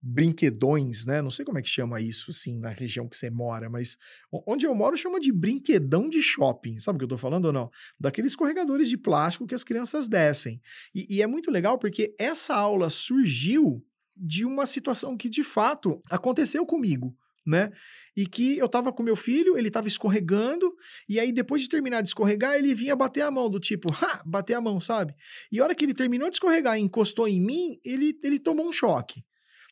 brinquedões, 0.00 1.04
né? 1.04 1.20
Não 1.20 1.30
sei 1.30 1.44
como 1.44 1.58
é 1.58 1.62
que 1.62 1.68
chama 1.68 2.00
isso, 2.00 2.30
assim, 2.30 2.58
na 2.58 2.70
região 2.70 3.08
que 3.08 3.16
você 3.16 3.30
mora, 3.30 3.68
mas 3.68 3.98
onde 4.46 4.66
eu 4.66 4.74
moro 4.74 4.96
chama 4.96 5.18
de 5.18 5.32
brinquedão 5.32 6.08
de 6.08 6.22
shopping, 6.22 6.78
sabe 6.78 6.96
o 6.96 6.98
que 7.00 7.04
eu 7.04 7.08
tô 7.08 7.18
falando 7.18 7.46
ou 7.46 7.52
não? 7.52 7.70
Daqueles 7.98 8.32
escorregadores 8.32 8.88
de 8.88 8.96
plástico 8.96 9.46
que 9.46 9.54
as 9.54 9.64
crianças 9.64 10.08
descem. 10.08 10.60
E, 10.94 11.16
e 11.16 11.22
é 11.22 11.26
muito 11.26 11.50
legal 11.50 11.78
porque 11.78 12.14
essa 12.18 12.54
aula 12.54 12.90
surgiu 12.90 13.84
de 14.16 14.44
uma 14.44 14.66
situação 14.66 15.16
que 15.16 15.28
de 15.28 15.42
fato 15.42 16.00
aconteceu 16.10 16.64
comigo. 16.64 17.16
Né? 17.46 17.72
E 18.14 18.26
que 18.26 18.58
eu 18.58 18.68
tava 18.68 18.92
com 18.92 19.02
meu 19.02 19.16
filho, 19.16 19.56
ele 19.56 19.70
tava 19.70 19.88
escorregando, 19.88 20.76
e 21.08 21.18
aí 21.18 21.32
depois 21.32 21.62
de 21.62 21.68
terminar 21.70 22.02
de 22.02 22.08
escorregar, 22.08 22.56
ele 22.56 22.74
vinha 22.74 22.94
bater 22.94 23.22
a 23.22 23.30
mão, 23.30 23.48
do 23.48 23.58
tipo, 23.58 23.90
ha, 23.90 24.22
bater 24.26 24.52
a 24.52 24.60
mão, 24.60 24.78
sabe? 24.78 25.14
E 25.50 25.58
a 25.58 25.64
hora 25.64 25.74
que 25.74 25.82
ele 25.82 25.94
terminou 25.94 26.28
de 26.28 26.36
escorregar 26.36 26.78
e 26.78 26.82
encostou 26.82 27.26
em 27.26 27.40
mim, 27.40 27.80
ele, 27.82 28.18
ele 28.22 28.38
tomou 28.38 28.68
um 28.68 28.72
choque. 28.72 29.24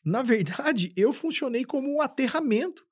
Na 0.06 0.22
verdade, 0.22 0.92
eu 0.96 1.12
funcionei 1.12 1.64
como 1.64 1.92
um 1.92 2.00
aterramento 2.00 2.86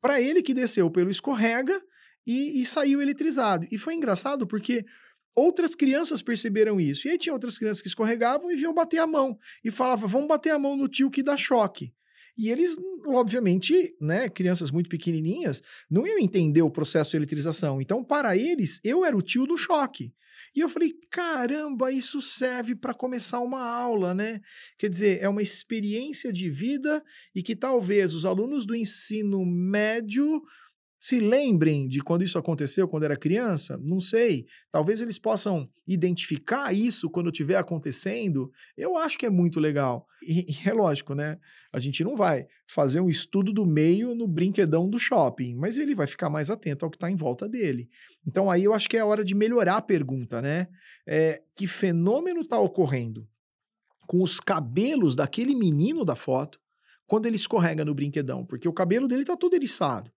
para 0.00 0.20
ele 0.20 0.40
que 0.40 0.54
desceu 0.54 0.88
pelo 0.88 1.10
escorrega 1.10 1.82
e, 2.24 2.62
e, 2.62 2.64
saiu 2.64 3.02
eletrizado. 3.02 3.66
E 3.70 3.76
foi 3.76 3.94
engraçado 3.94 4.46
porque 4.46 4.86
outras 5.34 5.74
crianças 5.74 6.22
perceberam 6.22 6.80
isso. 6.80 7.08
E 7.08 7.10
aí 7.10 7.18
tinha 7.18 7.32
outras 7.32 7.58
crianças 7.58 7.82
que 7.82 7.88
escorregavam 7.88 8.50
e 8.50 8.56
vinham 8.56 8.72
bater 8.72 8.98
a 8.98 9.06
mão. 9.06 9.36
E 9.64 9.70
falavam, 9.70 10.08
vamos 10.08 10.28
bater 10.28 10.50
a 10.50 10.58
mão 10.58 10.76
no 10.76 10.88
tio 10.88 11.10
que 11.10 11.22
dá 11.22 11.36
choque. 11.36 11.92
E 12.38 12.48
eles, 12.48 12.76
obviamente, 13.06 13.94
né, 14.00 14.28
crianças 14.28 14.70
muito 14.70 14.88
pequenininhas, 14.88 15.62
não 15.90 16.06
iam 16.06 16.18
entender 16.18 16.62
o 16.62 16.70
processo 16.70 17.10
de 17.10 17.16
eletrização. 17.16 17.80
Então, 17.82 18.02
para 18.04 18.36
eles, 18.36 18.80
eu 18.84 19.04
era 19.04 19.16
o 19.16 19.22
tio 19.22 19.46
do 19.46 19.56
choque. 19.56 20.14
E 20.54 20.60
eu 20.60 20.68
falei, 20.68 20.92
caramba, 21.10 21.92
isso 21.92 22.20
serve 22.20 22.74
para 22.74 22.92
começar 22.92 23.40
uma 23.40 23.62
aula, 23.62 24.12
né? 24.12 24.40
Quer 24.76 24.90
dizer, 24.90 25.22
é 25.22 25.28
uma 25.28 25.42
experiência 25.42 26.32
de 26.32 26.50
vida 26.50 27.02
e 27.34 27.42
que 27.42 27.54
talvez 27.54 28.14
os 28.14 28.26
alunos 28.26 28.66
do 28.66 28.74
ensino 28.74 29.44
médio 29.46 30.42
se 31.00 31.18
lembrem 31.18 31.88
de 31.88 32.00
quando 32.00 32.22
isso 32.22 32.38
aconteceu, 32.38 32.86
quando 32.86 33.04
era 33.04 33.16
criança, 33.16 33.80
não 33.82 33.98
sei. 33.98 34.44
Talvez 34.70 35.00
eles 35.00 35.18
possam 35.18 35.66
identificar 35.86 36.74
isso 36.74 37.08
quando 37.08 37.30
estiver 37.30 37.56
acontecendo. 37.56 38.52
Eu 38.76 38.98
acho 38.98 39.16
que 39.16 39.24
é 39.24 39.30
muito 39.30 39.58
legal. 39.58 40.06
E, 40.22 40.44
e, 40.52 40.68
é 40.68 40.74
lógico, 40.74 41.14
né? 41.14 41.38
A 41.72 41.80
gente 41.80 42.04
não 42.04 42.14
vai 42.14 42.46
fazer 42.66 43.00
um 43.00 43.08
estudo 43.08 43.50
do 43.50 43.64
meio 43.64 44.14
no 44.14 44.28
brinquedão 44.28 44.90
do 44.90 44.98
shopping, 44.98 45.56
mas 45.56 45.78
ele 45.78 45.94
vai 45.94 46.06
ficar 46.06 46.28
mais 46.28 46.50
atento 46.50 46.84
ao 46.84 46.90
que 46.90 46.98
está 46.98 47.10
em 47.10 47.16
volta 47.16 47.48
dele. 47.48 47.88
Então 48.26 48.50
aí 48.50 48.64
eu 48.64 48.74
acho 48.74 48.86
que 48.86 48.98
é 48.98 49.00
a 49.00 49.06
hora 49.06 49.24
de 49.24 49.34
melhorar 49.34 49.78
a 49.78 49.82
pergunta, 49.82 50.42
né? 50.42 50.68
É, 51.06 51.42
que 51.56 51.66
fenômeno 51.66 52.42
está 52.42 52.60
ocorrendo 52.60 53.26
com 54.06 54.22
os 54.22 54.38
cabelos 54.38 55.16
daquele 55.16 55.54
menino 55.54 56.04
da 56.04 56.14
foto 56.14 56.60
quando 57.06 57.24
ele 57.24 57.36
escorrega 57.36 57.86
no 57.86 57.94
brinquedão? 57.94 58.44
Porque 58.44 58.68
o 58.68 58.72
cabelo 58.72 59.08
dele 59.08 59.22
está 59.22 59.34
todo 59.34 59.54
eriçado. 59.54 60.12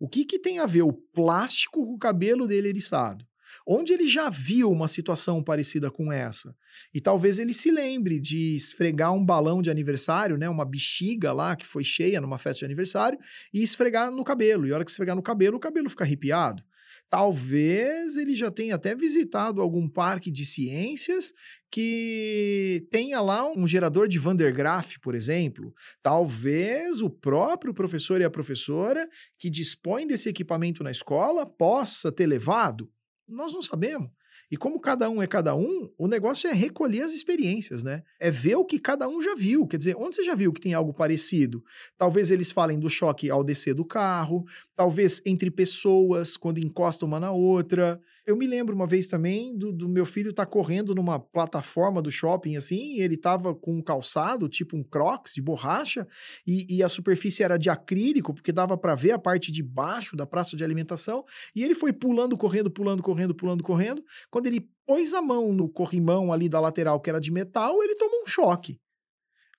O 0.00 0.08
que, 0.08 0.24
que 0.24 0.38
tem 0.38 0.58
a 0.58 0.64
ver 0.64 0.80
o 0.80 0.94
plástico 0.94 1.84
com 1.84 1.92
o 1.92 1.98
cabelo 1.98 2.46
dele 2.46 2.70
eriçado? 2.70 3.22
Onde 3.66 3.92
ele 3.92 4.08
já 4.08 4.30
viu 4.30 4.70
uma 4.70 4.88
situação 4.88 5.44
parecida 5.44 5.90
com 5.90 6.10
essa? 6.10 6.56
E 6.94 7.02
talvez 7.02 7.38
ele 7.38 7.52
se 7.52 7.70
lembre 7.70 8.18
de 8.18 8.56
esfregar 8.56 9.12
um 9.12 9.22
balão 9.22 9.60
de 9.60 9.70
aniversário, 9.70 10.38
né, 10.38 10.48
uma 10.48 10.64
bexiga 10.64 11.34
lá 11.34 11.54
que 11.54 11.66
foi 11.66 11.84
cheia 11.84 12.18
numa 12.18 12.38
festa 12.38 12.60
de 12.60 12.64
aniversário, 12.64 13.18
e 13.52 13.62
esfregar 13.62 14.10
no 14.10 14.24
cabelo. 14.24 14.66
E 14.66 14.72
a 14.72 14.76
hora 14.76 14.84
que 14.86 14.90
esfregar 14.90 15.14
no 15.14 15.22
cabelo, 15.22 15.58
o 15.58 15.60
cabelo 15.60 15.90
fica 15.90 16.02
arrepiado. 16.02 16.64
Talvez 17.10 18.16
ele 18.16 18.36
já 18.36 18.52
tenha 18.52 18.76
até 18.76 18.94
visitado 18.94 19.60
algum 19.60 19.88
parque 19.88 20.30
de 20.30 20.46
ciências 20.46 21.34
que 21.68 22.86
tenha 22.88 23.20
lá 23.20 23.50
um 23.50 23.66
gerador 23.66 24.06
de 24.06 24.16
Van 24.16 24.36
der 24.36 24.52
Graaf, 24.52 24.96
por 25.00 25.16
exemplo. 25.16 25.74
Talvez 26.00 27.02
o 27.02 27.10
próprio 27.10 27.74
professor 27.74 28.20
e 28.20 28.24
a 28.24 28.30
professora 28.30 29.08
que 29.36 29.50
dispõem 29.50 30.06
desse 30.06 30.28
equipamento 30.28 30.84
na 30.84 30.92
escola 30.92 31.44
possa 31.44 32.12
ter 32.12 32.28
levado. 32.28 32.88
Nós 33.26 33.52
não 33.52 33.60
sabemos. 33.60 34.08
E 34.50 34.56
como 34.56 34.80
cada 34.80 35.08
um 35.08 35.22
é 35.22 35.26
cada 35.26 35.54
um, 35.54 35.88
o 35.96 36.08
negócio 36.08 36.48
é 36.48 36.52
recolher 36.52 37.02
as 37.02 37.12
experiências, 37.12 37.84
né? 37.84 38.02
É 38.18 38.30
ver 38.30 38.56
o 38.56 38.64
que 38.64 38.78
cada 38.80 39.08
um 39.08 39.22
já 39.22 39.34
viu. 39.34 39.66
Quer 39.66 39.76
dizer, 39.78 39.96
onde 39.96 40.16
você 40.16 40.24
já 40.24 40.34
viu 40.34 40.52
que 40.52 40.60
tem 40.60 40.74
algo 40.74 40.92
parecido? 40.92 41.62
Talvez 41.96 42.30
eles 42.30 42.50
falem 42.50 42.78
do 42.78 42.90
choque 42.90 43.30
ao 43.30 43.44
descer 43.44 43.74
do 43.74 43.84
carro, 43.84 44.44
talvez 44.74 45.22
entre 45.24 45.50
pessoas, 45.50 46.36
quando 46.36 46.58
encostam 46.58 47.06
uma 47.06 47.20
na 47.20 47.30
outra. 47.30 48.00
Eu 48.26 48.36
me 48.36 48.46
lembro 48.46 48.74
uma 48.74 48.86
vez 48.86 49.06
também 49.06 49.56
do, 49.56 49.72
do 49.72 49.88
meu 49.88 50.04
filho 50.04 50.30
estar 50.30 50.44
tá 50.44 50.50
correndo 50.50 50.94
numa 50.94 51.18
plataforma 51.18 52.02
do 52.02 52.10
shopping 52.10 52.56
assim, 52.56 53.00
ele 53.00 53.14
estava 53.14 53.54
com 53.54 53.76
um 53.76 53.82
calçado, 53.82 54.48
tipo 54.48 54.76
um 54.76 54.82
crocs 54.82 55.32
de 55.34 55.42
borracha, 55.42 56.06
e, 56.46 56.76
e 56.76 56.82
a 56.82 56.88
superfície 56.88 57.42
era 57.42 57.56
de 57.56 57.70
acrílico, 57.70 58.34
porque 58.34 58.52
dava 58.52 58.76
para 58.76 58.94
ver 58.94 59.12
a 59.12 59.18
parte 59.18 59.50
de 59.50 59.62
baixo 59.62 60.16
da 60.16 60.26
praça 60.26 60.56
de 60.56 60.64
alimentação, 60.64 61.24
e 61.54 61.64
ele 61.64 61.74
foi 61.74 61.92
pulando, 61.92 62.36
correndo, 62.36 62.70
pulando, 62.70 63.02
correndo, 63.02 63.34
pulando, 63.34 63.64
correndo. 63.64 64.04
Quando 64.30 64.46
ele 64.46 64.68
pôs 64.86 65.14
a 65.14 65.22
mão 65.22 65.52
no 65.52 65.68
corrimão 65.68 66.32
ali 66.32 66.48
da 66.48 66.60
lateral, 66.60 67.00
que 67.00 67.10
era 67.10 67.20
de 67.20 67.30
metal, 67.30 67.82
ele 67.82 67.94
tomou 67.94 68.22
um 68.22 68.26
choque. 68.26 68.78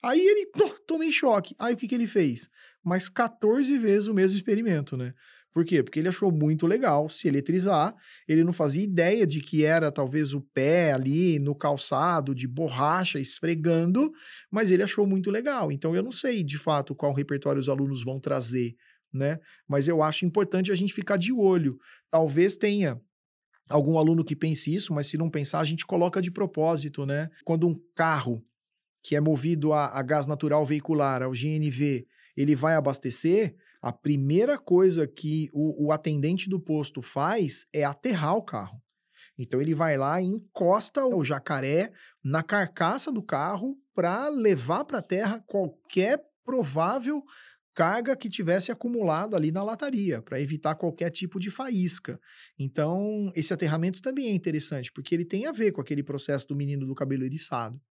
Aí 0.04 0.20
ele, 0.20 0.50
tomei 0.88 1.12
choque. 1.12 1.56
Aí 1.60 1.74
o 1.74 1.78
que, 1.78 1.88
que 1.88 1.96
ele 1.96 2.08
fez? 2.08 2.50
Mais 2.84 3.08
14 3.08 3.78
vezes 3.78 4.08
o 4.08 4.14
mesmo 4.14 4.38
experimento, 4.38 4.98
né? 4.98 5.14
Por 5.54 5.66
quê? 5.66 5.84
Porque 5.84 6.00
ele 6.00 6.08
achou 6.08 6.32
muito 6.32 6.66
legal 6.66 7.10
se 7.10 7.28
eletrizar. 7.28 7.94
Ele 8.28 8.44
não 8.44 8.54
fazia 8.54 8.84
ideia 8.84 9.28
de 9.28 9.42
que 9.42 9.66
era 9.66 9.92
talvez 9.92 10.34
o 10.34 10.42
pé 10.42 10.94
ali 10.94 11.40
no 11.40 11.54
calçado 11.54 12.34
de 12.34 12.48
borracha 12.48 13.20
esfregando, 13.20 14.12
mas 14.50 14.72
ele 14.72 14.84
achou 14.84 15.06
muito 15.06 15.30
legal. 15.30 15.72
Então 15.72 15.96
eu 15.96 16.02
não 16.02 16.12
sei 16.12 16.44
de 16.44 16.58
fato 16.58 16.96
qual 16.96 17.14
repertório 17.14 17.60
os 17.60 17.68
alunos 17.68 18.04
vão 18.04 18.20
trazer, 18.20 18.76
né? 19.14 19.40
Mas 19.68 19.88
eu 19.88 20.02
acho 20.02 20.26
importante 20.26 20.72
a 20.72 20.76
gente 20.76 20.94
ficar 20.94 21.18
de 21.18 21.34
olho. 21.34 21.78
Talvez 22.10 22.56
tenha 22.56 23.00
algum 23.70 23.98
aluno 23.98 24.24
que 24.24 24.36
pense 24.36 24.74
isso, 24.74 24.94
mas 24.94 25.08
se 25.08 25.18
não 25.18 25.30
pensar, 25.30 25.60
a 25.60 25.66
gente 25.66 25.86
coloca 25.86 26.22
de 26.22 26.32
propósito, 26.32 27.06
né? 27.06 27.30
Quando 27.44 27.68
um 27.68 27.76
carro 27.94 28.44
que 29.04 29.16
é 29.16 29.20
movido 29.20 29.74
a, 29.74 29.88
a 29.88 30.02
gás 30.02 30.28
natural 30.28 30.64
veicular, 30.64 31.24
ao 31.24 31.32
GNV, 31.32 32.06
ele 32.38 32.56
vai 32.56 32.76
abastecer, 32.76 33.56
a 33.82 33.92
primeira 33.92 34.58
coisa 34.58 35.08
que 35.08 35.50
o, 35.52 35.88
o 35.88 35.92
atendente 35.92 36.50
do 36.50 36.60
posto 36.60 37.02
faz 37.02 37.66
é 37.74 37.84
aterrar 37.84 38.36
o 38.36 38.44
carro. 38.44 38.82
Então 39.38 39.60
ele 39.60 39.74
vai 39.74 39.98
lá 39.98 40.22
e 40.22 40.26
encosta 40.26 41.04
o 41.06 41.24
jacaré 41.24 41.92
na 42.24 42.44
carcaça 42.44 43.12
do 43.12 43.24
carro 43.24 43.76
para 43.96 44.30
levar 44.30 44.86
para 44.86 45.00
a 45.00 45.04
terra 45.04 45.44
qualquer 45.48 46.22
provável 46.46 47.24
carga 47.74 48.16
que 48.16 48.30
tivesse 48.30 48.72
acumulado 48.72 49.36
ali 49.36 49.50
na 49.50 49.64
lataria, 49.64 50.22
para 50.22 50.42
evitar 50.42 50.76
qualquer 50.76 51.10
tipo 51.10 51.40
de 51.40 51.50
faísca. 51.50 52.20
Então, 52.60 53.32
esse 53.34 53.54
aterramento 53.54 54.02
também 54.02 54.28
é 54.28 54.34
interessante, 54.34 54.92
porque 54.92 55.16
ele 55.16 55.24
tem 55.24 55.48
a 55.48 55.54
ver 55.54 55.72
com 55.72 55.80
aquele 55.80 56.04
processo 56.04 56.48
do 56.50 56.56
menino 56.56 56.86
do 56.86 56.94
cabelo 56.94 57.24
eriçado 57.24 57.82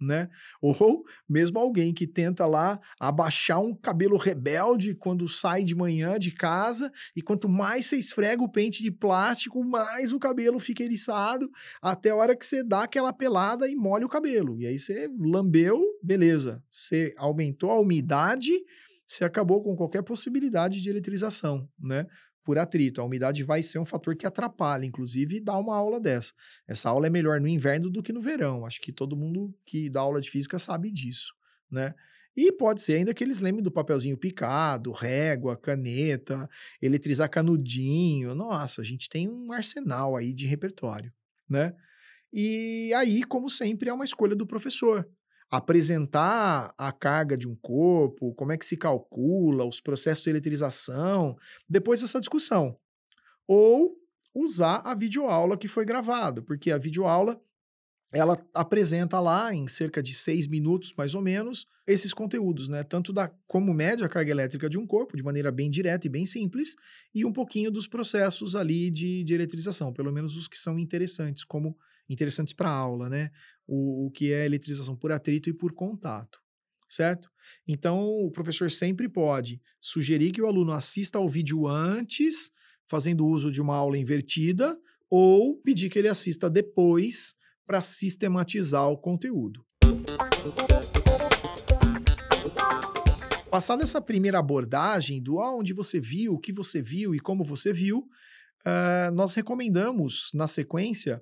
né? 0.00 0.28
Ou 0.60 1.04
mesmo 1.28 1.58
alguém 1.58 1.92
que 1.92 2.06
tenta 2.06 2.46
lá 2.46 2.80
abaixar 2.98 3.60
um 3.60 3.74
cabelo 3.74 4.16
rebelde 4.16 4.94
quando 4.94 5.28
sai 5.28 5.62
de 5.62 5.74
manhã 5.74 6.18
de 6.18 6.30
casa 6.30 6.90
e 7.14 7.20
quanto 7.20 7.48
mais 7.48 7.86
você 7.86 7.96
esfrega 7.96 8.42
o 8.42 8.48
pente 8.48 8.82
de 8.82 8.90
plástico, 8.90 9.62
mais 9.62 10.12
o 10.12 10.18
cabelo 10.18 10.58
fica 10.58 10.82
eriçado, 10.82 11.50
até 11.82 12.10
a 12.10 12.16
hora 12.16 12.36
que 12.36 12.46
você 12.46 12.62
dá 12.62 12.84
aquela 12.84 13.12
pelada 13.12 13.68
e 13.68 13.76
molha 13.76 14.06
o 14.06 14.10
cabelo. 14.10 14.58
E 14.58 14.66
aí 14.66 14.78
você 14.78 15.08
lambeu, 15.18 15.82
beleza. 16.02 16.62
Você 16.70 17.14
aumentou 17.16 17.70
a 17.70 17.80
umidade, 17.80 18.52
você 19.06 19.24
acabou 19.24 19.62
com 19.62 19.76
qualquer 19.76 20.02
possibilidade 20.02 20.80
de 20.80 20.88
eletrização, 20.88 21.68
né? 21.78 22.06
Por 22.50 22.58
atrito. 22.58 23.00
A 23.00 23.04
umidade 23.04 23.44
vai 23.44 23.62
ser 23.62 23.78
um 23.78 23.84
fator 23.84 24.16
que 24.16 24.26
atrapalha, 24.26 24.84
inclusive, 24.84 25.38
dar 25.38 25.56
uma 25.56 25.76
aula 25.76 26.00
dessa. 26.00 26.32
Essa 26.66 26.88
aula 26.88 27.06
é 27.06 27.10
melhor 27.10 27.40
no 27.40 27.46
inverno 27.46 27.88
do 27.88 28.02
que 28.02 28.12
no 28.12 28.20
verão. 28.20 28.66
Acho 28.66 28.80
que 28.80 28.90
todo 28.90 29.16
mundo 29.16 29.54
que 29.64 29.88
dá 29.88 30.00
aula 30.00 30.20
de 30.20 30.28
física 30.28 30.58
sabe 30.58 30.90
disso, 30.90 31.32
né? 31.70 31.94
E 32.36 32.50
pode 32.50 32.82
ser 32.82 32.96
ainda 32.96 33.14
que 33.14 33.22
eles 33.22 33.38
lembrem 33.38 33.62
do 33.62 33.70
papelzinho 33.70 34.16
picado, 34.16 34.90
régua, 34.90 35.56
caneta, 35.56 36.50
eletrizar 36.82 37.30
canudinho. 37.30 38.34
Nossa, 38.34 38.80
a 38.80 38.84
gente 38.84 39.08
tem 39.08 39.28
um 39.28 39.52
arsenal 39.52 40.16
aí 40.16 40.32
de 40.32 40.44
repertório, 40.44 41.12
né? 41.48 41.72
E 42.32 42.92
aí, 42.94 43.22
como 43.22 43.48
sempre, 43.48 43.88
é 43.88 43.92
uma 43.92 44.04
escolha 44.04 44.34
do 44.34 44.44
professor 44.46 45.08
apresentar 45.50 46.72
a 46.78 46.92
carga 46.92 47.36
de 47.36 47.48
um 47.48 47.56
corpo, 47.56 48.32
como 48.34 48.52
é 48.52 48.56
que 48.56 48.64
se 48.64 48.76
calcula, 48.76 49.64
os 49.64 49.80
processos 49.80 50.24
de 50.24 50.30
eletrização, 50.30 51.36
depois 51.68 52.00
dessa 52.00 52.20
discussão. 52.20 52.76
Ou 53.46 53.96
usar 54.32 54.76
a 54.84 54.94
videoaula 54.94 55.58
que 55.58 55.66
foi 55.66 55.84
gravada, 55.84 56.40
porque 56.40 56.70
a 56.70 56.78
videoaula 56.78 57.40
ela 58.12 58.44
apresenta 58.52 59.20
lá 59.20 59.54
em 59.54 59.68
cerca 59.68 60.02
de 60.02 60.14
seis 60.14 60.46
minutos, 60.46 60.92
mais 60.96 61.14
ou 61.14 61.22
menos, 61.22 61.66
esses 61.86 62.12
conteúdos, 62.12 62.68
né? 62.68 62.82
Tanto 62.82 63.12
da 63.12 63.28
como 63.46 63.72
mede 63.72 64.02
a 64.02 64.08
carga 64.08 64.32
elétrica 64.32 64.68
de 64.68 64.76
um 64.76 64.86
corpo, 64.86 65.16
de 65.16 65.22
maneira 65.22 65.52
bem 65.52 65.70
direta 65.70 66.06
e 66.06 66.10
bem 66.10 66.26
simples, 66.26 66.74
e 67.14 67.24
um 67.24 67.32
pouquinho 67.32 67.70
dos 67.70 67.86
processos 67.86 68.56
ali 68.56 68.90
de, 68.90 69.22
de 69.22 69.34
eletrização, 69.34 69.92
pelo 69.92 70.12
menos 70.12 70.36
os 70.36 70.48
que 70.48 70.58
são 70.58 70.78
interessantes, 70.78 71.44
como 71.44 71.76
interessantes 72.10 72.52
para 72.52 72.70
aula, 72.70 73.08
né? 73.08 73.30
O, 73.66 74.06
o 74.06 74.10
que 74.10 74.32
é 74.32 74.44
eletrização 74.44 74.96
por 74.96 75.12
atrito 75.12 75.48
e 75.48 75.54
por 75.54 75.72
contato, 75.72 76.40
certo? 76.88 77.30
Então, 77.66 78.00
o 78.00 78.30
professor 78.30 78.70
sempre 78.70 79.08
pode 79.08 79.60
sugerir 79.80 80.32
que 80.32 80.42
o 80.42 80.46
aluno 80.46 80.72
assista 80.72 81.18
ao 81.18 81.28
vídeo 81.28 81.66
antes, 81.66 82.50
fazendo 82.88 83.26
uso 83.26 83.50
de 83.50 83.62
uma 83.62 83.76
aula 83.76 83.96
invertida, 83.96 84.76
ou 85.08 85.56
pedir 85.56 85.88
que 85.88 85.98
ele 85.98 86.08
assista 86.08 86.50
depois 86.50 87.34
para 87.64 87.80
sistematizar 87.80 88.88
o 88.88 88.98
conteúdo. 88.98 89.64
Passada 93.50 93.82
essa 93.82 94.00
primeira 94.00 94.38
abordagem 94.38 95.20
do 95.20 95.40
aonde 95.40 95.72
você 95.72 95.98
viu, 95.98 96.34
o 96.34 96.38
que 96.38 96.52
você 96.52 96.80
viu 96.80 97.14
e 97.14 97.20
como 97.20 97.44
você 97.44 97.72
viu, 97.72 97.98
uh, 97.98 99.12
nós 99.12 99.34
recomendamos, 99.34 100.30
na 100.32 100.46
sequência, 100.46 101.20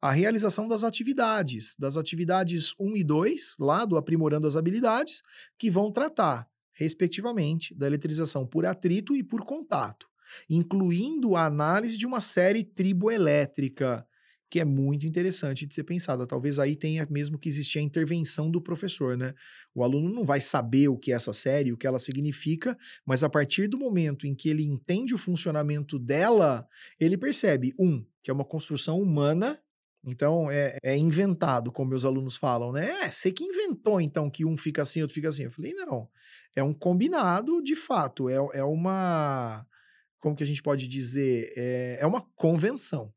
a 0.00 0.12
realização 0.12 0.66
das 0.66 0.82
atividades, 0.82 1.76
das 1.78 1.96
atividades 1.96 2.74
1 2.80 2.96
e 2.96 3.04
2, 3.04 3.56
lá 3.60 3.84
do 3.84 3.98
Aprimorando 3.98 4.46
as 4.46 4.56
Habilidades, 4.56 5.22
que 5.58 5.70
vão 5.70 5.92
tratar, 5.92 6.48
respectivamente, 6.72 7.74
da 7.74 7.86
eletrização 7.86 8.46
por 8.46 8.64
atrito 8.64 9.14
e 9.14 9.22
por 9.22 9.44
contato, 9.44 10.06
incluindo 10.48 11.36
a 11.36 11.44
análise 11.44 11.98
de 11.98 12.06
uma 12.06 12.20
série 12.20 12.64
triboelétrica, 12.64 14.06
que 14.48 14.58
é 14.58 14.64
muito 14.64 15.06
interessante 15.06 15.64
de 15.64 15.74
ser 15.74 15.84
pensada. 15.84 16.26
Talvez 16.26 16.58
aí 16.58 16.74
tenha 16.74 17.06
mesmo 17.08 17.38
que 17.38 17.48
existir 17.48 17.78
a 17.78 17.82
intervenção 17.82 18.50
do 18.50 18.60
professor, 18.60 19.16
né? 19.16 19.32
O 19.72 19.84
aluno 19.84 20.12
não 20.12 20.24
vai 20.24 20.40
saber 20.40 20.88
o 20.88 20.98
que 20.98 21.12
é 21.12 21.14
essa 21.14 21.32
série, 21.32 21.72
o 21.72 21.76
que 21.76 21.86
ela 21.86 22.00
significa, 22.00 22.76
mas 23.06 23.22
a 23.22 23.28
partir 23.28 23.68
do 23.68 23.78
momento 23.78 24.26
em 24.26 24.34
que 24.34 24.48
ele 24.48 24.64
entende 24.64 25.14
o 25.14 25.18
funcionamento 25.18 25.98
dela, 26.00 26.66
ele 26.98 27.16
percebe, 27.16 27.72
um, 27.78 28.04
que 28.24 28.30
é 28.30 28.34
uma 28.34 28.44
construção 28.44 29.00
humana, 29.00 29.60
então 30.04 30.50
é, 30.50 30.78
é 30.82 30.96
inventado, 30.96 31.70
como 31.70 31.90
meus 31.90 32.04
alunos 32.04 32.36
falam, 32.36 32.72
né? 32.72 33.04
É, 33.04 33.10
você 33.10 33.30
que 33.30 33.44
inventou 33.44 34.00
então 34.00 34.30
que 34.30 34.44
um 34.44 34.56
fica 34.56 34.82
assim, 34.82 35.02
outro 35.02 35.14
fica 35.14 35.28
assim. 35.28 35.44
Eu 35.44 35.52
falei, 35.52 35.74
não, 35.74 36.08
é 36.54 36.62
um 36.62 36.72
combinado 36.72 37.62
de 37.62 37.76
fato, 37.76 38.28
é, 38.28 38.36
é 38.54 38.64
uma, 38.64 39.66
como 40.18 40.34
que 40.34 40.42
a 40.42 40.46
gente 40.46 40.62
pode 40.62 40.88
dizer, 40.88 41.52
é, 41.56 41.98
é 42.00 42.06
uma 42.06 42.26
convenção, 42.34 43.12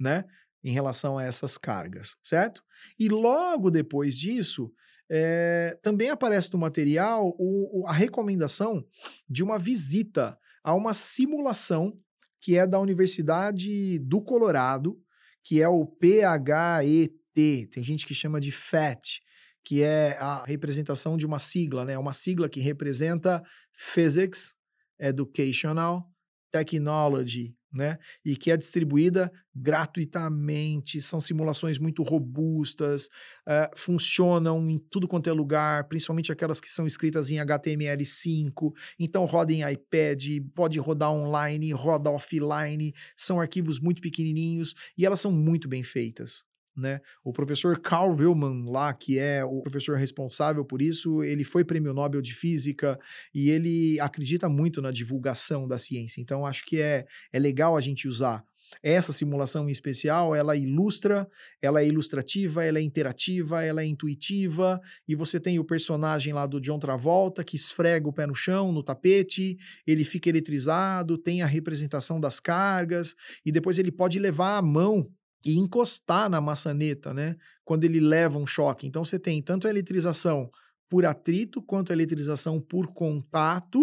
né? 0.00 0.24
em 0.64 0.72
relação 0.72 1.18
a 1.18 1.24
essas 1.24 1.58
cargas, 1.58 2.16
certo? 2.22 2.64
E 2.98 3.08
logo 3.10 3.70
depois 3.70 4.16
disso, 4.16 4.72
é, 5.10 5.78
também 5.82 6.08
aparece 6.08 6.50
no 6.54 6.58
material 6.58 7.36
o, 7.38 7.82
o, 7.82 7.86
a 7.86 7.92
recomendação 7.92 8.82
de 9.28 9.44
uma 9.44 9.58
visita 9.58 10.38
a 10.62 10.74
uma 10.74 10.94
simulação 10.94 11.98
que 12.40 12.56
é 12.56 12.66
da 12.66 12.80
Universidade 12.80 13.98
do 13.98 14.22
Colorado, 14.22 14.98
que 15.44 15.60
é 15.60 15.68
o 15.68 15.86
PHET, 15.86 17.12
tem 17.34 17.84
gente 17.84 18.06
que 18.06 18.14
chama 18.14 18.40
de 18.40 18.50
FET, 18.50 19.20
que 19.62 19.82
é 19.82 20.16
a 20.18 20.44
representação 20.44 21.16
de 21.16 21.26
uma 21.26 21.38
sigla, 21.38 21.84
né? 21.84 21.98
Uma 21.98 22.12
sigla 22.12 22.48
que 22.48 22.60
representa 22.60 23.42
Physics, 23.72 24.54
Educational, 24.98 26.04
Technology 26.50 27.54
né? 27.74 27.98
E 28.24 28.36
que 28.36 28.50
é 28.50 28.56
distribuída 28.56 29.30
gratuitamente, 29.54 31.00
são 31.00 31.20
simulações 31.20 31.78
muito 31.78 32.02
robustas, 32.02 33.06
uh, 33.46 33.76
funcionam 33.76 34.70
em 34.70 34.78
tudo 34.78 35.08
quanto 35.08 35.28
é 35.28 35.32
lugar, 35.32 35.84
principalmente 35.88 36.32
aquelas 36.32 36.60
que 36.60 36.70
são 36.70 36.86
escritas 36.86 37.30
em 37.30 37.36
HTML5, 37.36 38.72
então 38.98 39.24
roda 39.24 39.52
em 39.52 39.68
iPad, 39.70 40.24
pode 40.54 40.78
rodar 40.78 41.10
online, 41.10 41.72
roda 41.72 42.10
offline, 42.10 42.94
são 43.16 43.40
arquivos 43.40 43.80
muito 43.80 44.00
pequenininhos 44.00 44.74
e 44.96 45.04
elas 45.04 45.20
são 45.20 45.32
muito 45.32 45.68
bem 45.68 45.82
feitas 45.82 46.44
né? 46.76 47.00
O 47.22 47.32
professor 47.32 47.80
Carl 47.80 48.14
Willman 48.14 48.70
lá, 48.70 48.92
que 48.92 49.18
é 49.18 49.44
o 49.44 49.60
professor 49.62 49.96
responsável 49.96 50.64
por 50.64 50.82
isso, 50.82 51.22
ele 51.22 51.44
foi 51.44 51.64
prêmio 51.64 51.94
Nobel 51.94 52.20
de 52.20 52.34
Física 52.34 52.98
e 53.34 53.50
ele 53.50 53.98
acredita 54.00 54.48
muito 54.48 54.82
na 54.82 54.90
divulgação 54.90 55.66
da 55.68 55.78
ciência. 55.78 56.20
Então, 56.20 56.46
acho 56.46 56.64
que 56.64 56.80
é, 56.80 57.06
é 57.32 57.38
legal 57.38 57.76
a 57.76 57.80
gente 57.80 58.08
usar 58.08 58.44
essa 58.82 59.12
simulação 59.12 59.68
em 59.68 59.72
especial, 59.72 60.34
ela 60.34 60.56
ilustra, 60.56 61.28
ela 61.60 61.80
é 61.80 61.86
ilustrativa, 61.86 62.64
ela 62.64 62.78
é 62.78 62.82
interativa, 62.82 63.62
ela 63.62 63.82
é 63.82 63.86
intuitiva, 63.86 64.80
e 65.06 65.14
você 65.14 65.38
tem 65.38 65.58
o 65.58 65.64
personagem 65.64 66.32
lá 66.32 66.46
do 66.46 66.60
John 66.60 66.78
Travolta 66.78 67.44
que 67.44 67.56
esfrega 67.56 68.08
o 68.08 68.12
pé 68.12 68.26
no 68.26 68.34
chão, 68.34 68.72
no 68.72 68.82
tapete, 68.82 69.56
ele 69.86 70.04
fica 70.04 70.28
eletrizado, 70.28 71.18
tem 71.18 71.42
a 71.42 71.46
representação 71.46 72.20
das 72.20 72.40
cargas, 72.40 73.14
e 73.44 73.52
depois 73.52 73.78
ele 73.78 73.92
pode 73.92 74.18
levar 74.18 74.56
a 74.56 74.62
mão 74.62 75.08
e 75.44 75.56
encostar 75.58 76.28
na 76.30 76.40
maçaneta, 76.40 77.12
né? 77.12 77.36
Quando 77.64 77.84
ele 77.84 78.00
leva 78.00 78.38
um 78.38 78.46
choque. 78.46 78.86
Então 78.86 79.04
você 79.04 79.18
tem 79.18 79.42
tanto 79.42 79.66
a 79.66 79.70
eletrização 79.70 80.50
por 80.88 81.04
atrito 81.04 81.62
quanto 81.62 81.90
a 81.90 81.94
eletrização 81.94 82.60
por 82.60 82.88
contato 82.88 83.80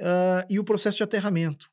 uh, 0.00 0.44
e 0.48 0.58
o 0.58 0.64
processo 0.64 0.98
de 0.98 1.02
aterramento. 1.02 1.70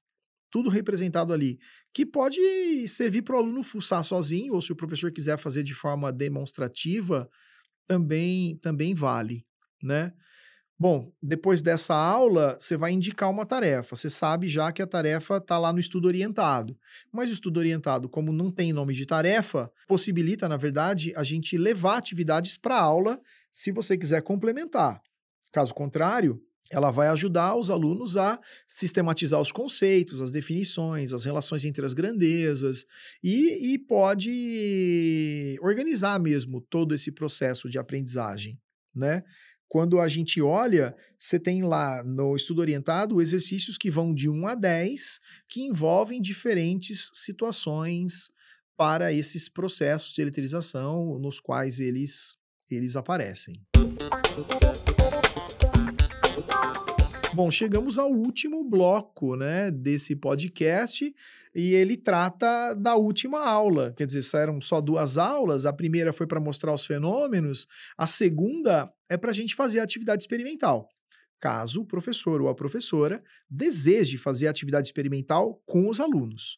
Tudo 0.49 0.69
representado 0.69 1.33
ali, 1.33 1.59
que 1.93 2.05
pode 2.05 2.87
servir 2.87 3.21
para 3.21 3.35
o 3.35 3.39
aluno 3.39 3.63
fuçar 3.63 4.03
sozinho, 4.03 4.53
ou 4.53 4.61
se 4.61 4.71
o 4.71 4.75
professor 4.75 5.11
quiser 5.11 5.37
fazer 5.37 5.63
de 5.63 5.73
forma 5.73 6.11
demonstrativa, 6.11 7.29
também, 7.85 8.55
também 8.57 8.93
vale, 8.93 9.45
né? 9.81 10.13
Bom, 10.79 11.11
depois 11.21 11.63
dessa 11.63 11.95
aula, 11.95 12.55
você 12.59 12.77
vai 12.77 12.91
indicar 12.91 13.31
uma 13.31 13.47
tarefa. 13.47 13.95
Você 13.95 14.11
sabe 14.11 14.47
já 14.47 14.71
que 14.71 14.81
a 14.81 14.85
tarefa 14.85 15.37
está 15.37 15.57
lá 15.57 15.73
no 15.73 15.79
estudo 15.79 16.07
orientado. 16.07 16.77
Mas 17.11 17.31
o 17.31 17.33
estudo 17.33 17.57
orientado, 17.57 18.07
como 18.07 18.31
não 18.31 18.51
tem 18.51 18.71
nome 18.71 18.93
de 18.93 19.05
tarefa, 19.05 19.71
possibilita, 19.87 20.47
na 20.47 20.55
verdade, 20.55 21.13
a 21.15 21.23
gente 21.23 21.57
levar 21.57 21.97
atividades 21.97 22.57
para 22.57 22.75
a 22.75 22.81
aula 22.81 23.19
se 23.51 23.71
você 23.71 23.97
quiser 23.97 24.21
complementar. 24.21 25.01
Caso 25.51 25.73
contrário, 25.73 26.39
ela 26.69 26.91
vai 26.91 27.07
ajudar 27.07 27.55
os 27.55 27.71
alunos 27.71 28.15
a 28.15 28.39
sistematizar 28.67 29.41
os 29.41 29.51
conceitos, 29.51 30.21
as 30.21 30.29
definições, 30.29 31.11
as 31.11 31.25
relações 31.25 31.65
entre 31.65 31.83
as 31.85 31.93
grandezas 31.93 32.85
e, 33.23 33.73
e 33.73 33.79
pode 33.79 35.57
organizar 35.61 36.19
mesmo 36.19 36.61
todo 36.61 36.93
esse 36.93 37.11
processo 37.11 37.69
de 37.69 37.79
aprendizagem, 37.79 38.59
né? 38.93 39.23
Quando 39.69 39.99
a 39.99 40.07
gente 40.07 40.41
olha, 40.41 40.95
você 41.19 41.39
tem 41.39 41.63
lá 41.63 42.03
no 42.03 42.35
estudo 42.35 42.59
orientado 42.59 43.21
exercícios 43.21 43.77
que 43.77 43.91
vão 43.91 44.13
de 44.13 44.29
1 44.29 44.47
a 44.47 44.55
10, 44.55 45.19
que 45.49 45.61
envolvem 45.61 46.21
diferentes 46.21 47.09
situações 47.13 48.31
para 48.77 49.11
esses 49.11 49.49
processos 49.49 50.13
de 50.13 50.21
eletrização 50.21 51.19
nos 51.19 51.39
quais 51.39 51.79
eles, 51.79 52.37
eles 52.69 52.95
aparecem. 52.95 53.55
Bom, 57.37 57.51
chegamos 57.51 57.99
ao 57.99 58.11
último 58.11 58.63
bloco 58.63 59.35
né, 59.35 59.69
desse 59.69 60.15
podcast 60.15 61.13
e 61.53 61.71
ele 61.71 61.95
trata 61.95 62.73
da 62.73 62.95
última 62.95 63.45
aula. 63.45 63.93
Quer 63.95 64.07
dizer, 64.07 64.23
saíram 64.23 64.59
só 64.59 64.81
duas 64.81 65.19
aulas. 65.19 65.67
A 65.67 65.71
primeira 65.71 66.11
foi 66.11 66.25
para 66.25 66.39
mostrar 66.39 66.73
os 66.73 66.83
fenômenos, 66.83 67.67
a 67.95 68.07
segunda 68.07 68.91
é 69.07 69.17
para 69.17 69.29
a 69.29 69.33
gente 69.35 69.53
fazer 69.53 69.79
a 69.79 69.83
atividade 69.83 70.23
experimental. 70.23 70.89
Caso 71.39 71.81
o 71.81 71.85
professor 71.85 72.41
ou 72.41 72.49
a 72.49 72.55
professora 72.55 73.23
deseje 73.47 74.17
fazer 74.17 74.47
a 74.47 74.49
atividade 74.49 74.87
experimental 74.87 75.61
com 75.63 75.87
os 75.87 76.01
alunos. 76.01 76.57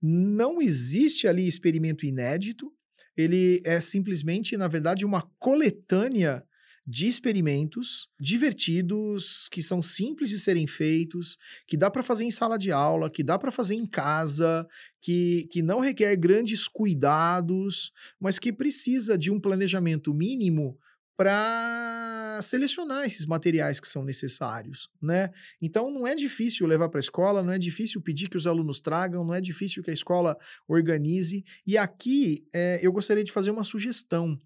Não 0.00 0.62
existe 0.62 1.26
ali 1.26 1.48
experimento 1.48 2.06
inédito, 2.06 2.72
ele 3.16 3.60
é 3.64 3.80
simplesmente, 3.80 4.56
na 4.56 4.68
verdade, 4.68 5.04
uma 5.04 5.22
coletânea 5.40 6.46
de 6.86 7.06
experimentos 7.06 8.08
divertidos, 8.18 9.48
que 9.50 9.62
são 9.62 9.82
simples 9.82 10.30
de 10.30 10.38
serem 10.38 10.66
feitos, 10.66 11.38
que 11.66 11.76
dá 11.76 11.90
para 11.90 12.02
fazer 12.02 12.24
em 12.24 12.30
sala 12.30 12.58
de 12.58 12.72
aula, 12.72 13.10
que 13.10 13.22
dá 13.22 13.38
para 13.38 13.52
fazer 13.52 13.74
em 13.74 13.86
casa, 13.86 14.66
que, 15.00 15.48
que 15.50 15.62
não 15.62 15.80
requer 15.80 16.16
grandes 16.16 16.66
cuidados, 16.66 17.92
mas 18.18 18.38
que 18.38 18.52
precisa 18.52 19.16
de 19.16 19.30
um 19.30 19.40
planejamento 19.40 20.12
mínimo 20.12 20.76
para 21.16 22.40
selecionar 22.42 23.06
esses 23.06 23.26
materiais 23.26 23.78
que 23.78 23.86
são 23.86 24.02
necessários, 24.02 24.88
né? 25.00 25.30
Então 25.60 25.90
não 25.90 26.06
é 26.06 26.14
difícil 26.14 26.66
levar 26.66 26.88
para 26.88 26.98
a 26.98 27.00
escola, 27.00 27.42
não 27.42 27.52
é 27.52 27.58
difícil 27.58 28.00
pedir 28.00 28.28
que 28.28 28.36
os 28.36 28.46
alunos 28.46 28.80
tragam, 28.80 29.24
não 29.24 29.34
é 29.34 29.40
difícil 29.40 29.82
que 29.82 29.90
a 29.90 29.94
escola 29.94 30.36
organize. 30.66 31.44
E 31.66 31.76
aqui 31.78 32.44
é, 32.52 32.80
eu 32.82 32.90
gostaria 32.90 33.22
de 33.22 33.30
fazer 33.30 33.50
uma 33.50 33.62
sugestão. 33.62 34.40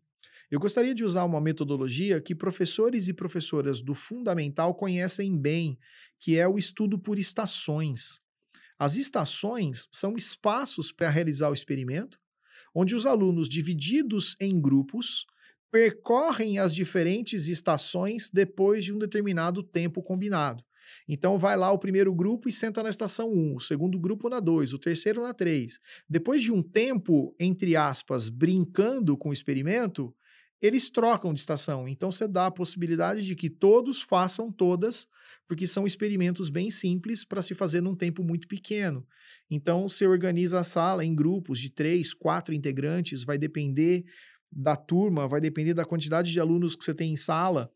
Eu 0.50 0.60
gostaria 0.60 0.94
de 0.94 1.04
usar 1.04 1.24
uma 1.24 1.40
metodologia 1.40 2.20
que 2.20 2.34
professores 2.34 3.08
e 3.08 3.14
professoras 3.14 3.80
do 3.80 3.94
fundamental 3.94 4.74
conhecem 4.74 5.36
bem, 5.36 5.76
que 6.20 6.38
é 6.38 6.46
o 6.46 6.56
estudo 6.56 6.98
por 6.98 7.18
estações. 7.18 8.20
As 8.78 8.96
estações 8.96 9.88
são 9.90 10.16
espaços 10.16 10.92
para 10.92 11.10
realizar 11.10 11.50
o 11.50 11.54
experimento, 11.54 12.18
onde 12.72 12.94
os 12.94 13.06
alunos 13.06 13.48
divididos 13.48 14.36
em 14.40 14.60
grupos 14.60 15.26
percorrem 15.70 16.58
as 16.58 16.74
diferentes 16.74 17.48
estações 17.48 18.30
depois 18.30 18.84
de 18.84 18.92
um 18.92 18.98
determinado 18.98 19.64
tempo 19.64 20.02
combinado. 20.02 20.62
Então 21.08 21.38
vai 21.38 21.56
lá 21.56 21.72
o 21.72 21.78
primeiro 21.78 22.14
grupo 22.14 22.48
e 22.48 22.52
senta 22.52 22.82
na 22.82 22.90
estação 22.90 23.32
1, 23.32 23.56
o 23.56 23.60
segundo 23.60 23.98
grupo 23.98 24.28
na 24.28 24.38
2, 24.38 24.72
o 24.74 24.78
terceiro 24.78 25.22
na 25.22 25.34
3. 25.34 25.80
Depois 26.08 26.40
de 26.40 26.52
um 26.52 26.62
tempo, 26.62 27.34
entre 27.40 27.74
aspas, 27.74 28.28
brincando 28.28 29.16
com 29.16 29.30
o 29.30 29.32
experimento, 29.32 30.14
eles 30.66 30.90
trocam 30.90 31.32
de 31.32 31.40
estação. 31.40 31.88
Então 31.88 32.10
você 32.10 32.26
dá 32.26 32.46
a 32.46 32.50
possibilidade 32.50 33.24
de 33.24 33.34
que 33.34 33.48
todos 33.48 34.02
façam 34.02 34.50
todas, 34.50 35.08
porque 35.46 35.66
são 35.66 35.86
experimentos 35.86 36.50
bem 36.50 36.70
simples 36.70 37.24
para 37.24 37.42
se 37.42 37.54
fazer 37.54 37.80
num 37.80 37.94
tempo 37.94 38.22
muito 38.22 38.48
pequeno. 38.48 39.06
Então 39.50 39.88
você 39.88 40.06
organiza 40.06 40.60
a 40.60 40.64
sala 40.64 41.04
em 41.04 41.14
grupos 41.14 41.60
de 41.60 41.70
três, 41.70 42.12
quatro 42.12 42.54
integrantes, 42.54 43.24
vai 43.24 43.38
depender 43.38 44.04
da 44.50 44.76
turma, 44.76 45.28
vai 45.28 45.40
depender 45.40 45.74
da 45.74 45.84
quantidade 45.84 46.32
de 46.32 46.40
alunos 46.40 46.74
que 46.74 46.84
você 46.84 46.94
tem 46.94 47.12
em 47.12 47.16
sala. 47.16 47.70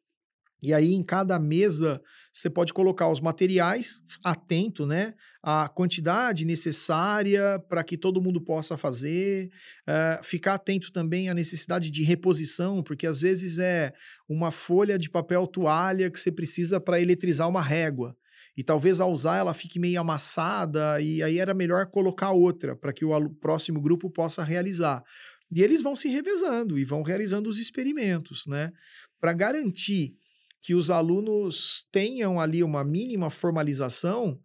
E 0.62 0.75
aí, 0.75 0.92
em 0.92 1.03
cada 1.03 1.38
mesa, 1.38 2.01
você 2.33 2.51
pode 2.51 2.73
colocar 2.73 3.09
os 3.09 3.20
materiais, 3.20 4.03
atento, 4.23 4.87
né? 4.87 5.14
A 5.42 5.68
quantidade 5.68 6.44
necessária 6.44 7.59
para 7.68 7.83
que 7.83 7.96
todo 7.96 8.20
mundo 8.20 8.40
possa 8.40 8.77
fazer. 8.77 9.51
Uh, 9.88 10.23
ficar 10.23 10.55
atento 10.55 10.92
também 10.92 11.31
à 11.31 11.35
necessidade 11.35 11.90
de 11.90 12.03
reposição, 12.03 12.83
porque 12.83 13.07
às 13.07 13.20
vezes 13.20 13.59
é 13.59 13.92
uma 14.29 14.51
folha 14.51 14.99
de 14.99 15.09
papel 15.09 15.46
toalha 15.46 16.11
que 16.11 16.20
você 16.20 16.31
precisa 16.31 16.79
para 16.79 17.01
eletrizar 17.01 17.49
uma 17.49 17.62
régua. 17.62 18.14
E 18.57 18.62
talvez 18.62 19.01
ao 19.01 19.11
usar 19.11 19.38
ela 19.38 19.55
fique 19.55 19.79
meio 19.79 20.01
amassada, 20.01 21.01
e 21.01 21.23
aí 21.23 21.38
era 21.38 21.55
melhor 21.55 21.87
colocar 21.87 22.31
outra 22.33 22.77
para 22.77 22.92
que 22.92 23.05
o 23.05 23.31
próximo 23.40 23.81
grupo 23.81 24.11
possa 24.11 24.44
realizar. 24.44 25.03
E 25.51 25.62
eles 25.62 25.83
vão 25.83 25.96
se 25.96 26.09
revezando 26.09 26.79
e 26.79 26.85
vão 26.85 27.03
realizando 27.03 27.49
os 27.49 27.59
experimentos, 27.59 28.46
né? 28.46 28.70
Para 29.20 29.33
garantir 29.33 30.14
que 30.62 30.75
os 30.75 30.90
alunos 30.90 31.87
tenham 31.90 32.38
ali 32.38 32.62
uma 32.62 32.85
mínima 32.85 33.31
formalização, 33.31 34.38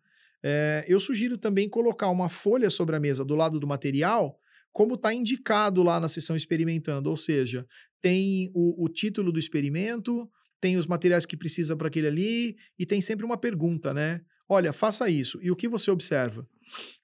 é, 0.43 0.85
eu 0.87 0.99
sugiro 0.99 1.37
também 1.37 1.67
colocar 1.67 2.09
uma 2.09 2.29
folha 2.29 2.69
sobre 2.69 2.95
a 2.95 2.99
mesa 2.99 3.25
do 3.25 3.35
lado 3.35 3.59
do 3.59 3.67
material, 3.67 4.39
como 4.71 4.95
está 4.95 5.13
indicado 5.13 5.81
lá 5.81 5.99
na 5.99 6.07
sessão 6.07 6.35
experimentando, 6.35 7.09
ou 7.09 7.17
seja, 7.17 7.65
tem 8.01 8.51
o, 8.53 8.85
o 8.85 8.89
título 8.89 9.31
do 9.31 9.39
experimento, 9.39 10.29
tem 10.61 10.77
os 10.77 10.85
materiais 10.85 11.25
que 11.25 11.37
precisa 11.37 11.75
para 11.75 11.87
aquele 11.87 12.07
ali, 12.07 12.57
e 12.77 12.85
tem 12.85 13.01
sempre 13.01 13.25
uma 13.25 13.37
pergunta, 13.37 13.93
né? 13.93 14.21
Olha, 14.47 14.71
faça 14.71 15.09
isso. 15.09 15.39
E 15.41 15.49
o 15.49 15.55
que 15.55 15.67
você 15.67 15.89
observa? 15.89 16.47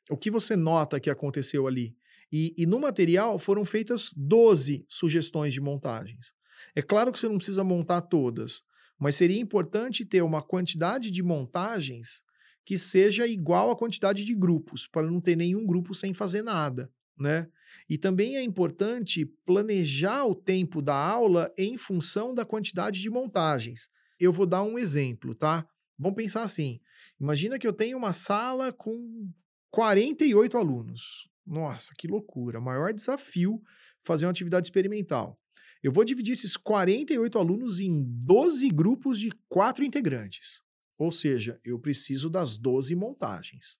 O 0.09 0.17
que 0.17 0.29
você 0.29 0.55
nota 0.55 0.99
que 0.99 1.09
aconteceu 1.09 1.67
ali? 1.67 1.95
E, 2.31 2.53
e 2.57 2.65
no 2.65 2.79
material 2.79 3.37
foram 3.37 3.65
feitas 3.65 4.13
12 4.15 4.85
sugestões 4.87 5.53
de 5.53 5.59
montagens. 5.59 6.33
É 6.75 6.81
claro 6.81 7.11
que 7.11 7.19
você 7.19 7.27
não 7.27 7.37
precisa 7.37 7.63
montar 7.63 8.01
todas, 8.01 8.63
mas 9.01 9.15
seria 9.15 9.41
importante 9.41 10.05
ter 10.05 10.21
uma 10.21 10.43
quantidade 10.43 11.09
de 11.09 11.23
montagens 11.23 12.21
que 12.63 12.77
seja 12.77 13.25
igual 13.25 13.71
à 13.71 13.75
quantidade 13.75 14.23
de 14.23 14.35
grupos, 14.35 14.85
para 14.85 15.09
não 15.09 15.19
ter 15.19 15.35
nenhum 15.35 15.65
grupo 15.65 15.95
sem 15.95 16.13
fazer 16.13 16.43
nada, 16.43 16.87
né? 17.17 17.49
E 17.89 17.97
também 17.97 18.35
é 18.37 18.43
importante 18.43 19.25
planejar 19.43 20.23
o 20.25 20.35
tempo 20.35 20.83
da 20.83 20.95
aula 20.95 21.51
em 21.57 21.79
função 21.79 22.35
da 22.35 22.45
quantidade 22.45 23.01
de 23.01 23.09
montagens. 23.09 23.89
Eu 24.19 24.31
vou 24.31 24.45
dar 24.45 24.61
um 24.61 24.77
exemplo, 24.77 25.33
tá? 25.33 25.67
Vamos 25.97 26.15
pensar 26.15 26.43
assim: 26.43 26.79
imagina 27.19 27.57
que 27.57 27.65
eu 27.65 27.73
tenho 27.73 27.97
uma 27.97 28.13
sala 28.13 28.71
com 28.71 29.27
48 29.71 30.59
alunos. 30.59 31.27
Nossa, 31.43 31.91
que 31.97 32.07
loucura! 32.07 32.61
Maior 32.61 32.93
desafio 32.93 33.59
fazer 34.03 34.27
uma 34.27 34.31
atividade 34.31 34.67
experimental. 34.67 35.40
Eu 35.83 35.91
vou 35.91 36.03
dividir 36.03 36.33
esses 36.33 36.55
48 36.55 37.39
alunos 37.39 37.79
em 37.79 38.03
12 38.03 38.69
grupos 38.69 39.19
de 39.19 39.31
quatro 39.49 39.83
integrantes. 39.83 40.61
Ou 40.97 41.11
seja, 41.11 41.59
eu 41.63 41.79
preciso 41.79 42.29
das 42.29 42.57
12 42.57 42.95
montagens. 42.95 43.79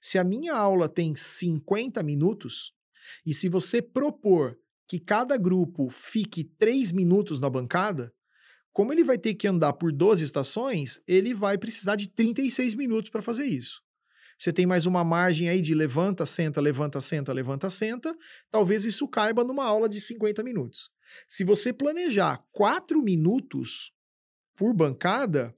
Se 0.00 0.18
a 0.18 0.24
minha 0.24 0.54
aula 0.54 0.88
tem 0.88 1.14
50 1.14 2.02
minutos, 2.02 2.74
e 3.24 3.32
se 3.32 3.48
você 3.48 3.80
propor 3.80 4.58
que 4.86 4.98
cada 4.98 5.36
grupo 5.36 5.88
fique 5.88 6.44
3 6.44 6.92
minutos 6.92 7.40
na 7.40 7.48
bancada, 7.48 8.12
como 8.72 8.92
ele 8.92 9.02
vai 9.02 9.18
ter 9.18 9.34
que 9.34 9.48
andar 9.48 9.72
por 9.72 9.90
12 9.90 10.24
estações, 10.24 11.00
ele 11.06 11.32
vai 11.32 11.56
precisar 11.56 11.96
de 11.96 12.06
36 12.08 12.74
minutos 12.74 13.10
para 13.10 13.22
fazer 13.22 13.46
isso. 13.46 13.82
Você 14.38 14.52
tem 14.52 14.66
mais 14.66 14.86
uma 14.86 15.02
margem 15.02 15.48
aí 15.48 15.60
de 15.60 15.74
levanta, 15.74 16.24
senta, 16.24 16.60
levanta, 16.60 17.00
senta, 17.00 17.32
levanta, 17.32 17.68
senta. 17.68 18.14
Talvez 18.50 18.84
isso 18.84 19.08
caiba 19.08 19.42
numa 19.42 19.64
aula 19.64 19.88
de 19.88 20.00
50 20.00 20.44
minutos. 20.44 20.90
Se 21.26 21.44
você 21.44 21.72
planejar 21.72 22.42
quatro 22.52 23.02
minutos 23.02 23.92
por 24.56 24.74
bancada, 24.74 25.54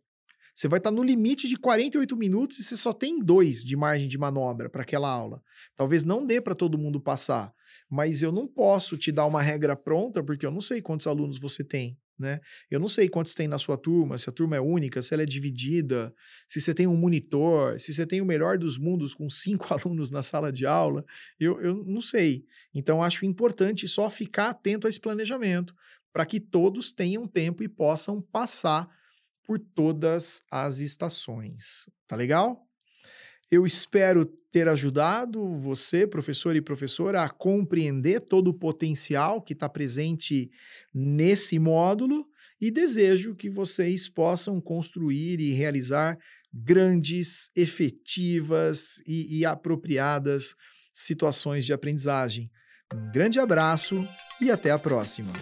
você 0.55 0.69
vai 0.69 0.79
estar 0.79 0.91
no 0.91 1.03
limite 1.03 1.49
de 1.49 1.57
48 1.57 2.17
minutos 2.17 2.59
e 2.59 2.65
você 2.65 2.77
só 2.77 2.93
tem 2.93 3.19
dois 3.19 3.65
de 3.65 3.77
margem 3.77 4.09
de 4.09 4.19
manobra 4.19 4.69
para 4.69 4.83
aquela 4.83 5.09
aula. 5.09 5.43
Talvez 5.77 6.05
não 6.05 6.27
dê 6.27 6.41
para 6.41 6.55
todo 6.55 6.79
mundo 6.79 7.01
passar, 7.01 7.53
mas 7.89 8.23
eu 8.23 8.33
não 8.33 8.47
posso 8.47 8.97
te 8.97 9.11
dar 9.11 9.27
uma 9.27 9.43
regra 9.43 9.77
pronta 9.77 10.23
porque 10.23 10.47
eu 10.47 10.51
não 10.51 10.61
sei 10.61 10.81
quantos 10.81 11.07
alunos 11.07 11.39
você 11.39 11.65
tem 11.65 11.99
né? 12.21 12.41
Eu 12.71 12.79
não 12.79 12.89
sei 12.89 13.09
quantos 13.09 13.35
tem 13.35 13.49
na 13.49 13.59
sua 13.59 13.77
turma, 13.77 14.19
se 14.19 14.29
a 14.29 14.33
turma 14.33 14.57
é 14.57 14.61
única, 14.61 15.01
se 15.01 15.15
ela 15.15 15.23
é 15.23 15.27
dividida, 15.27 16.15
se 16.47 16.61
você 16.61 16.75
tem 16.75 16.87
um 16.87 16.97
monitor, 16.97 17.81
se 17.81 17.93
você 17.93 18.07
tem 18.07 18.21
o 18.21 18.27
melhor 18.27 18.59
dos 18.59 18.79
mundos 18.79 19.15
com 19.15 19.29
cinco 19.31 19.67
alunos 19.75 20.11
na 20.11 20.23
sala 20.23 20.53
de 20.53 20.67
aula, 20.67 21.05
eu, 21.39 21.61
eu 21.61 21.83
não 21.85 22.01
sei. 22.01 22.45
Então, 22.75 23.03
acho 23.03 23.25
importante 23.25 23.89
só 23.89 24.09
ficar 24.11 24.51
atento 24.51 24.87
a 24.87 24.91
esse 24.91 25.01
planejamento, 25.01 25.75
para 26.13 26.27
que 26.27 26.39
todos 26.39 26.93
tenham 26.93 27.27
tempo 27.27 27.63
e 27.63 27.69
possam 27.69 28.21
passar 28.21 28.89
por 29.45 29.59
todas 29.59 30.43
as 30.51 30.79
estações. 30.79 31.89
Tá 32.07 32.15
legal? 32.15 32.70
Eu 33.51 33.67
espero 33.67 34.25
ter 34.53 34.69
ajudado 34.69 35.57
você, 35.57 36.07
professor 36.07 36.55
e 36.55 36.61
professora, 36.61 37.25
a 37.25 37.29
compreender 37.29 38.21
todo 38.21 38.49
o 38.49 38.55
potencial 38.55 39.43
que 39.43 39.53
está 39.53 39.69
presente 39.69 40.51
nesse 40.95 41.59
módulo 41.59 42.27
e 42.61 42.71
desejo 42.71 43.35
que 43.35 43.49
vocês 43.49 44.09
possam 44.09 44.61
construir 44.61 45.41
e 45.41 45.53
realizar 45.53 46.19
grandes, 46.53 47.51
efetivas 47.57 49.01
e, 49.07 49.39
e 49.39 49.45
apropriadas 49.45 50.55
situações 50.93 51.65
de 51.65 51.73
aprendizagem. 51.73 52.51
Um 52.93 53.11
grande 53.13 53.39
abraço 53.39 54.07
e 54.41 54.51
até 54.51 54.71
a 54.71 54.79
próxima! 54.79 55.33